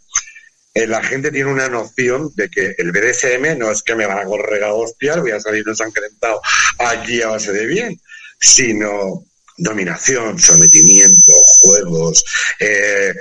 [0.76, 4.20] eh, la gente tiene una noción de que el BDSM no es que me van
[4.20, 6.40] a correr a hostias, voy a salir ensangrentado
[6.78, 8.00] allí a base de bien,
[8.40, 9.26] sino
[9.58, 11.34] dominación, sometimiento,
[11.64, 12.24] juegos,
[12.60, 13.14] eh,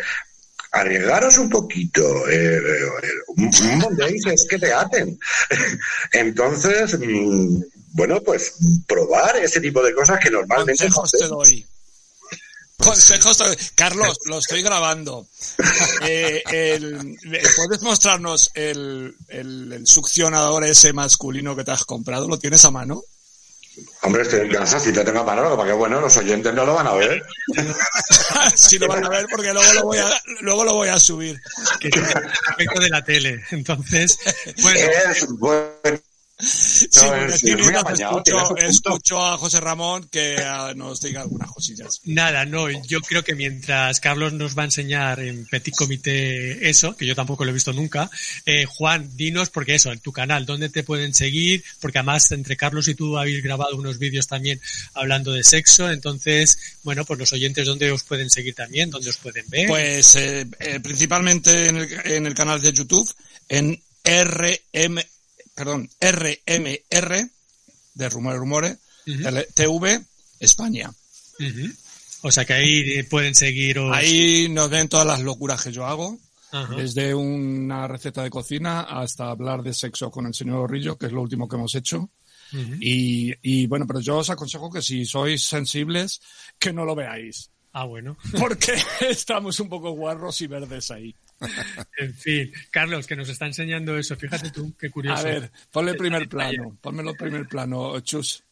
[0.72, 2.28] arriesgaros un poquito.
[2.28, 3.50] eh, eh, un,
[4.32, 5.18] es que te aten.
[6.12, 7.62] Entonces, mm,
[7.94, 8.54] bueno, pues
[8.86, 11.66] probar ese tipo de cosas que normalmente no Consejos te doy.
[12.78, 13.56] Consejos te doy.
[13.74, 15.26] Carlos, lo estoy grabando.
[16.04, 17.16] Eh, el-
[17.56, 22.26] ¿Puedes mostrarnos el, el- el succionador ese masculino que te has comprado?
[22.28, 23.02] ¿Lo tienes a mano?
[24.02, 26.66] Hombre, estoy en casa, si te tengo a mano, para que bueno, los oyentes no
[26.66, 27.22] lo van a ver.
[28.54, 31.40] sí lo van a ver porque luego lo voy a, luego lo voy a subir.
[31.80, 33.42] Que efecto de la tele.
[33.50, 34.18] Entonces,
[34.62, 36.02] bueno, Es bueno.
[36.44, 42.00] Sí, porque tiene escucho, escucho a José Ramón que ah, nos diga algunas cosillas.
[42.04, 46.96] Nada, no, yo creo que mientras Carlos nos va a enseñar en Petit Comité eso,
[46.96, 48.10] que yo tampoco lo he visto nunca,
[48.44, 51.62] eh, Juan, dinos, porque eso, en tu canal, ¿dónde te pueden seguir?
[51.80, 54.60] Porque además entre Carlos y tú habéis grabado unos vídeos también
[54.94, 58.90] hablando de sexo, entonces, bueno, pues los oyentes, ¿dónde os pueden seguir también?
[58.90, 59.68] ¿Dónde os pueden ver?
[59.68, 63.08] Pues eh, eh, principalmente en el, en el canal de YouTube,
[63.48, 64.98] en RM,
[65.54, 67.28] perdón, RMR,
[67.94, 69.28] de Rumores Rumores, Ujú.
[69.28, 70.00] L- TV,
[70.40, 70.90] España.
[72.22, 73.90] O sea que ahí eh, pueden seguiros.
[73.94, 76.18] Ahí nos ven todas las locuras que yo hago,
[76.52, 76.74] Ajá.
[76.76, 81.12] desde una receta de cocina hasta hablar de sexo con el señor Rillo, que es
[81.12, 82.08] lo último que hemos hecho.
[82.80, 86.20] Y, y bueno, pero yo os aconsejo que si sois sensibles,
[86.58, 87.48] que no lo veáis.
[87.72, 88.16] Ah, bueno.
[88.38, 91.14] Porque estamos un poco guarros y verdes ahí.
[91.98, 94.14] En fin, Carlos, que nos está enseñando eso.
[94.16, 95.20] Fíjate tú, qué curioso.
[95.20, 96.76] A ver, ponle el primer plano.
[96.80, 98.44] Ponmelo el primer plano, Chus.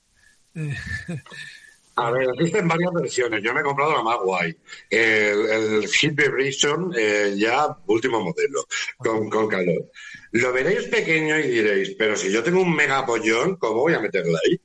[1.97, 3.43] A ver, existen varias versiones.
[3.43, 4.57] Yo me he comprado la más guay.
[4.89, 8.67] El, el Hit Vibration, eh, ya último modelo,
[8.97, 9.91] con, con calor.
[10.33, 14.01] Lo veréis pequeño y diréis, pero si yo tengo un mega pollón, ¿cómo voy a
[14.01, 14.61] meterla ahí?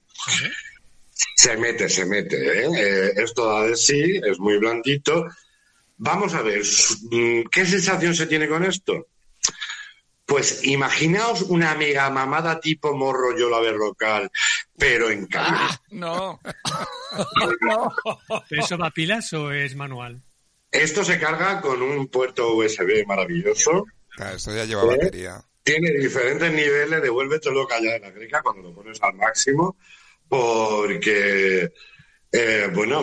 [1.36, 2.36] Se mete, se mete.
[2.38, 2.70] ¿eh?
[2.76, 5.26] Eh, esto da de sí, es muy blandito.
[5.98, 6.62] Vamos a ver,
[7.12, 9.08] mm, ¿qué sensación se tiene con esto?
[10.26, 14.30] Pues imaginaos una mega mamada tipo morro yo la berrocal,
[14.78, 15.54] pero en calor.
[15.54, 16.42] Ah, no.
[18.50, 20.22] ¿Pero ¿Eso va a pilas o es manual?
[20.72, 23.86] Esto se carga con un puerto USB maravilloso.
[24.10, 24.98] Claro, esto ya lleva ¿Eh?
[24.98, 25.42] batería.
[25.64, 29.78] Tiene diferentes niveles, devuélvete loca ya de la greca cuando lo pones al máximo,
[30.28, 31.72] porque,
[32.32, 33.02] eh, bueno,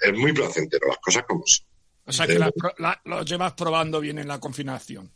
[0.00, 1.66] es muy placentero, las cosas como son.
[2.06, 5.10] O sea que la, la, lo llevas probando bien en la confinación.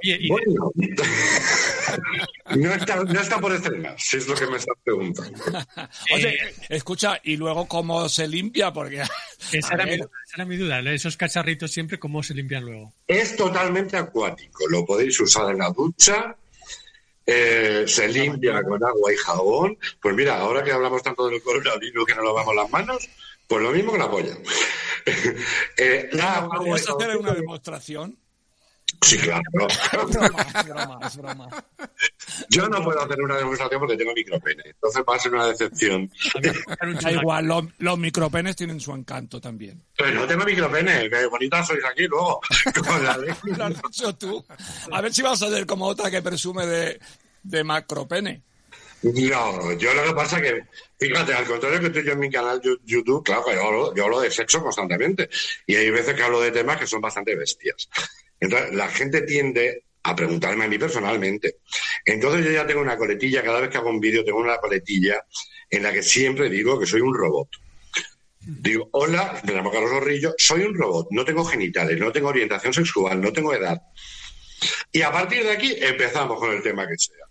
[0.00, 0.70] Oye, y Bueno,
[2.56, 5.38] no, está, no está por estrenar, si es lo que me estás preguntando.
[6.14, 8.72] Oye, escucha, ¿y luego cómo se limpia?
[8.72, 9.02] Porque
[9.52, 12.64] esa a era, mi, ver, esa era mi duda, esos cacharritos siempre, ¿cómo se limpian
[12.64, 12.92] luego?
[13.06, 16.36] Es totalmente acuático, lo podéis usar en la ducha,
[17.30, 19.78] eh, se limpia con agua y jabón.
[20.00, 23.06] Pues mira, ahora que hablamos tanto del coronavirus que no lavamos las manos,
[23.46, 24.36] pues lo mismo que la polla.
[25.78, 26.10] Eh,
[26.54, 28.18] ¿podrías hacer una demostración?
[29.02, 29.42] Sí, claro.
[29.68, 31.48] Es broma, es broma, es broma.
[32.48, 36.10] Yo no puedo hacer una demostración porque tengo micropene, entonces va a ser una decepción.
[37.02, 39.82] Da igual, los, los micropenes tienen su encanto también.
[39.96, 42.40] Pero no tengo micropene, que bonitas sois aquí luego.
[42.86, 43.30] Con la ley.
[43.44, 44.44] Lo has dicho tú.
[44.92, 47.00] A ver si vas a ser como otra que presume de,
[47.42, 48.42] de macropene.
[49.02, 50.64] No, yo lo que pasa que,
[50.98, 53.94] fíjate, al contrario que tú y yo en mi canal YouTube, claro, que yo hablo,
[53.94, 55.30] yo hablo de sexo constantemente.
[55.66, 57.88] Y hay veces que hablo de temas que son bastante bestias.
[58.40, 61.56] Entonces, la gente tiende a preguntarme a mí personalmente.
[62.04, 65.22] Entonces yo ya tengo una coletilla, cada vez que hago un vídeo tengo una coletilla
[65.68, 67.48] en la que siempre digo que soy un robot.
[68.40, 72.72] Digo, hola, me llamo Carlos Zorrillo, soy un robot, no tengo genitales, no tengo orientación
[72.72, 73.78] sexual, no tengo edad.
[74.90, 77.27] Y a partir de aquí empezamos con el tema que sea.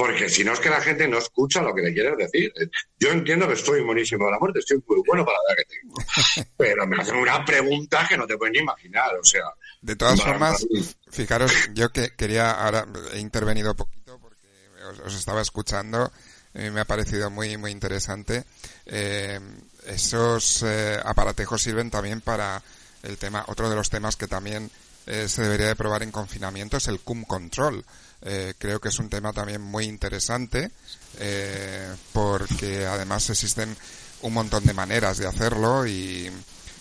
[0.00, 2.50] Porque si no es que la gente no escucha lo que le quieres decir.
[2.98, 5.76] Yo entiendo que estoy monísimo de la muerte, estoy muy bueno para la edad que
[5.76, 6.50] tengo.
[6.56, 9.44] Pero me hacen una pregunta que no te puedes ni imaginar, o sea.
[9.82, 10.66] De todas formas,
[11.10, 14.48] fijaros, yo que quería, ahora he intervenido poquito porque
[14.90, 16.10] os, os estaba escuchando,
[16.54, 18.44] y me ha parecido muy, muy interesante.
[18.86, 19.38] Eh,
[19.86, 22.62] esos eh, aparatejos sirven también para
[23.02, 24.70] el tema, otro de los temas que también
[25.06, 27.84] eh, se debería de probar en confinamiento es el cum control.
[28.22, 30.70] Eh, creo que es un tema también muy interesante
[31.18, 33.74] eh, porque además existen
[34.22, 36.30] un montón de maneras de hacerlo y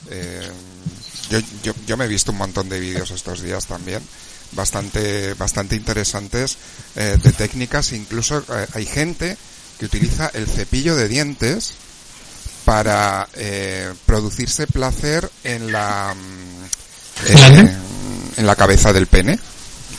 [0.10, 0.52] eh,
[1.30, 4.02] yo, yo, yo me he visto un montón de vídeos estos días también
[4.52, 6.58] bastante bastante interesantes
[6.96, 7.92] eh, de técnicas.
[7.94, 9.38] Incluso eh, hay gente
[9.78, 11.74] que utiliza el cepillo de dientes
[12.66, 16.64] para eh, producirse placer en la mm,
[18.38, 19.40] en la cabeza del pene.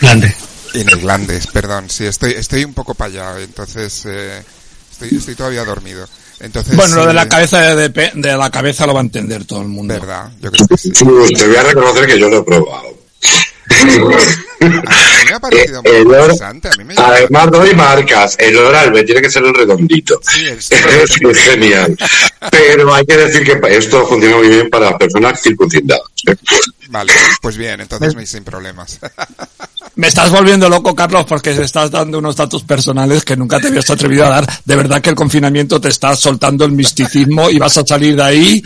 [0.00, 0.34] Grande.
[0.74, 4.42] En el glande, perdón, sí, estoy, estoy un poco para allá, entonces eh,
[4.90, 6.06] estoy, estoy todavía dormido.
[6.40, 9.60] Entonces, Bueno, lo de la sí, cabeza de, la cabeza lo va a entender todo
[9.60, 9.92] el mundo.
[9.92, 10.90] verdad, yo creo que sí.
[10.90, 12.98] Te voy a reconocer que yo lo he probado.
[13.72, 17.74] A mí me ha parecido muy El olor- interesante, a mí me llama- Además doy
[17.74, 20.18] marcas, el oralbe tiene que ser el redondito.
[20.22, 21.96] Sí, es- Es genial.
[22.50, 26.02] Pero hay que decir que esto funciona muy bien para personas circuncidadas.
[26.88, 28.98] Vale, pues bien, entonces hay sin problemas.
[29.96, 33.68] Me estás volviendo loco, Carlos, porque te estás dando unos datos personales que nunca te
[33.68, 34.46] habías atrevido a dar.
[34.64, 38.22] De verdad que el confinamiento te está soltando el misticismo y vas a salir de
[38.22, 38.62] ahí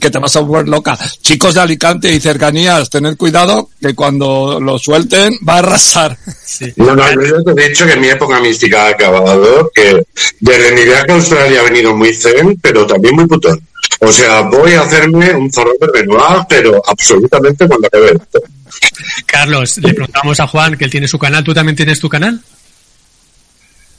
[0.00, 0.96] que te vas a volver loca.
[1.20, 6.16] Chicos de Alicante y cercanías, tened cuidado que cuando lo suelten va a arrasar.
[6.44, 6.72] Sí.
[6.76, 10.06] No, no, yo te he dicho que mi época mística ha acabado, que
[10.40, 13.60] desde mi viaje a Australia ha venido muy zen, pero también muy putón.
[14.00, 18.40] O sea, voy a hacerme un zorro de Benoit, pero absolutamente cuando acabe esto.
[19.26, 21.42] Carlos, le preguntamos a Juan que él tiene su canal.
[21.42, 22.40] ¿Tú también tienes tu canal?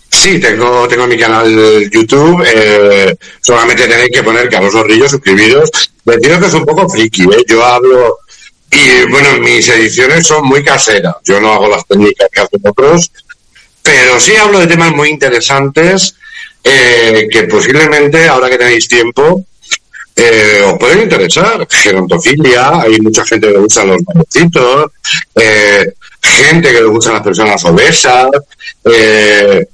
[0.10, 2.44] Sí, tengo, tengo mi canal YouTube.
[2.46, 5.70] Eh, solamente tenéis que poner Carlos Zorrillo, suscribiros.
[6.04, 7.44] Deciros que es un poco friki, ¿eh?
[7.48, 8.20] Yo hablo.
[8.72, 11.16] Y bueno, mis ediciones son muy caseras.
[11.26, 13.12] Yo no hago las técnicas que hacen otros.
[13.82, 16.16] Pero sí hablo de temas muy interesantes
[16.64, 19.46] eh, que posiblemente, ahora que tenéis tiempo,
[20.22, 21.66] eh, os pueden interesar.
[21.70, 24.91] Gerontofilia, hay mucha gente que le gustan los marocitos,
[25.36, 28.28] eh, gente que le gustan las personas obesas.
[28.84, 29.66] Eh,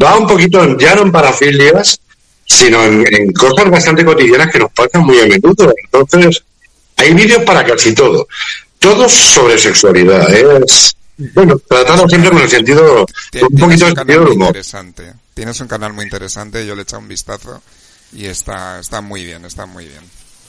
[0.00, 1.98] va un poquito ya no en parafilias,
[2.46, 5.74] sino en, en cosas bastante cotidianas que nos pasan muy a menudo.
[5.84, 6.44] Entonces,
[6.96, 8.28] hay vídeos para casi todo.
[8.78, 10.32] Todos sobre sexualidad.
[10.32, 13.06] Es, bueno, tratado siempre con el sentido,
[13.50, 15.12] un poquito de sentido interesante.
[15.34, 17.60] Tienes un canal muy interesante, yo le he echado un vistazo
[18.14, 20.00] y está, está muy bien, está muy bien.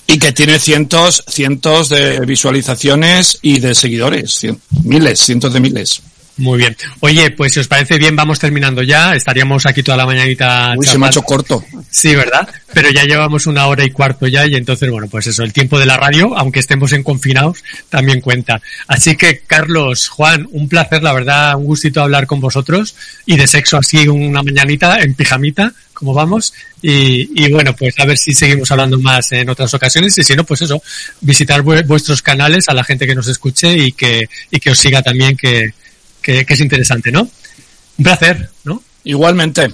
[0.07, 4.43] Y que tiene cientos, cientos de visualizaciones y de seguidores.
[4.43, 6.01] Cien- miles, cientos de miles.
[6.37, 6.75] Muy bien.
[6.99, 9.15] Oye, pues si os parece bien, vamos terminando ya.
[9.15, 10.73] Estaríamos aquí toda la mañanita.
[10.77, 11.19] Uy, se me ha charlando.
[11.19, 11.63] hecho corto.
[11.89, 12.47] Sí, ¿verdad?
[12.73, 15.79] Pero ya llevamos una hora y cuarto ya y entonces, bueno, pues eso, el tiempo
[15.79, 18.61] de la radio, aunque estemos en confinados, también cuenta.
[18.87, 23.47] Así que, Carlos, Juan, un placer, la verdad, un gustito hablar con vosotros y de
[23.47, 26.53] sexo así una mañanita en pijamita, como vamos.
[26.83, 30.35] Y, y bueno, pues a ver si seguimos hablando más en otras ocasiones y si
[30.35, 30.79] no, pues eso,
[31.21, 34.77] visitar vue- vuestros canales a la gente que nos escuche y que, y que os
[34.77, 35.73] siga también, que,
[36.21, 37.21] que es interesante, ¿no?
[37.97, 38.83] Un placer, ¿no?
[39.05, 39.69] Igualmente.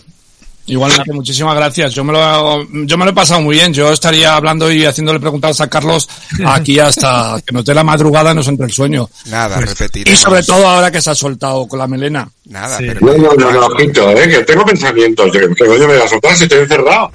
[0.67, 1.93] Igualmente, muchísimas gracias.
[1.93, 3.73] Yo me lo, yo me lo he pasado muy bien.
[3.73, 6.07] Yo estaría hablando y haciéndole preguntas a Carlos
[6.45, 9.09] aquí hasta que nos dé la madrugada y nos entre el sueño.
[9.25, 10.19] Nada, Pues, repetiremos.
[10.19, 12.29] Y sobre todo ahora que se ha soltado con la melena.
[12.45, 12.85] Nada, Sí.
[12.87, 15.31] pero No, no, no, no, ojito, eh, que tengo pensamientos.
[15.31, 17.11] de Que coño me voy a soltar si estoy encerrado.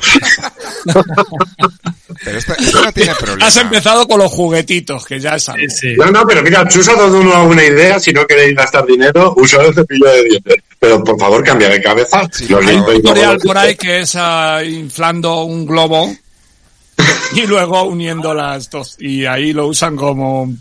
[2.25, 3.47] pero esto, esto no tiene problema.
[3.47, 5.63] Has empezado con los juguetitos, que ya es algo.
[5.69, 5.95] Sí.
[5.97, 7.99] No, no, pero mira, chusa todo uno una idea.
[8.01, 10.57] Si no queréis gastar dinero, usad el cepillo de dientes.
[10.79, 12.29] Pero por favor, cambia de cabeza.
[12.33, 12.61] Sí, Lo
[13.39, 16.15] por ahí que es ah, inflando un globo
[17.35, 18.97] y luego uniendo las dos.
[18.99, 20.53] Y ahí lo usan como...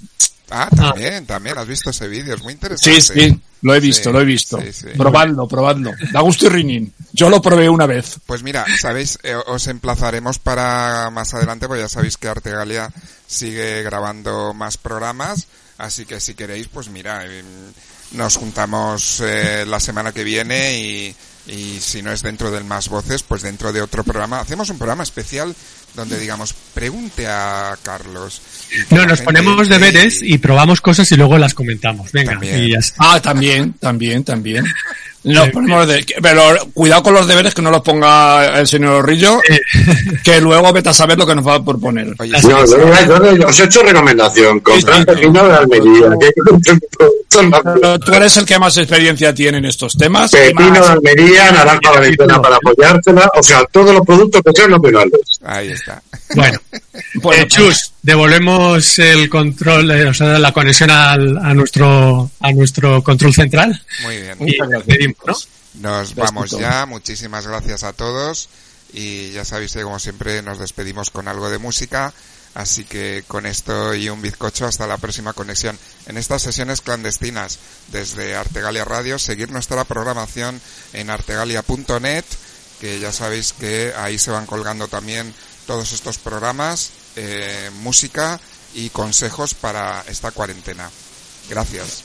[0.51, 1.57] Ah, también, también.
[1.57, 2.35] ¿Has visto ese vídeo?
[2.35, 3.01] Es muy interesante.
[3.01, 4.61] Sí, sí, lo he visto, Sí, lo he visto.
[4.61, 4.87] sí, sí.
[4.95, 5.91] Probadlo, probadlo.
[6.11, 6.93] Da gusto y riñín.
[7.13, 8.19] Yo lo probé una vez.
[8.27, 12.91] Pues mira, sabéis, Eh, os emplazaremos para más adelante, porque ya sabéis que Artegalia
[13.25, 15.47] sigue grabando más programas,
[15.79, 17.45] así que si queréis, pues mira, em,
[18.11, 21.15] nos juntamos eh, la semana que viene y,
[21.47, 24.39] y si no es dentro del Más Voces, pues dentro de otro programa.
[24.39, 25.55] Hacemos un programa especial
[25.95, 28.41] donde digamos, pregunte a Carlos.
[28.91, 32.11] y No, nos ponemos deberes y probamos cosas y luego las comentamos.
[32.11, 32.63] Venga, También.
[32.63, 32.95] y ya está.
[32.99, 34.65] Ah, también, también, también.
[35.25, 36.41] Nos ponemos de- pero
[36.73, 39.39] cuidado con los deberes que no los ponga el señor Rillo,
[40.23, 42.13] que luego vete a saber lo que nos va a proponer.
[42.19, 42.75] Oye, No, sí,
[43.39, 44.59] yo, os he hecho recomendación.
[44.59, 45.05] Comprar Sí, sí.
[45.05, 46.09] pepino de Almería.
[47.29, 50.31] Pero tú eres el que más experiencia tiene en estos temas.
[50.31, 53.29] Pepino de Almería, naranja valenciana para apoyársela.
[53.37, 55.11] O sea, todos los productos que sean nacionales.
[55.43, 56.01] ahí está.
[56.35, 56.59] Bueno,
[57.15, 62.51] Bueno, eh, Chus, devolvemos el control, eh, o sea, la conexión al, a nuestro a
[62.51, 63.81] nuestro control central.
[64.03, 64.37] Muy bien.
[65.81, 68.49] Nos vamos ya, muchísimas gracias a todos.
[68.93, 72.13] Y ya sabéis que como siempre nos despedimos con algo de música,
[72.53, 75.77] así que con esto y un bizcocho hasta la próxima conexión.
[76.07, 77.59] En estas sesiones clandestinas.
[77.91, 80.61] Desde Artegalia Radio, seguir nuestra programación
[80.93, 82.25] en artegalia.net,
[82.79, 85.33] que ya sabéis que ahí se van colgando también
[85.65, 88.39] todos estos programas, eh, música
[88.73, 90.89] y consejos para esta cuarentena.
[91.49, 92.04] Gracias.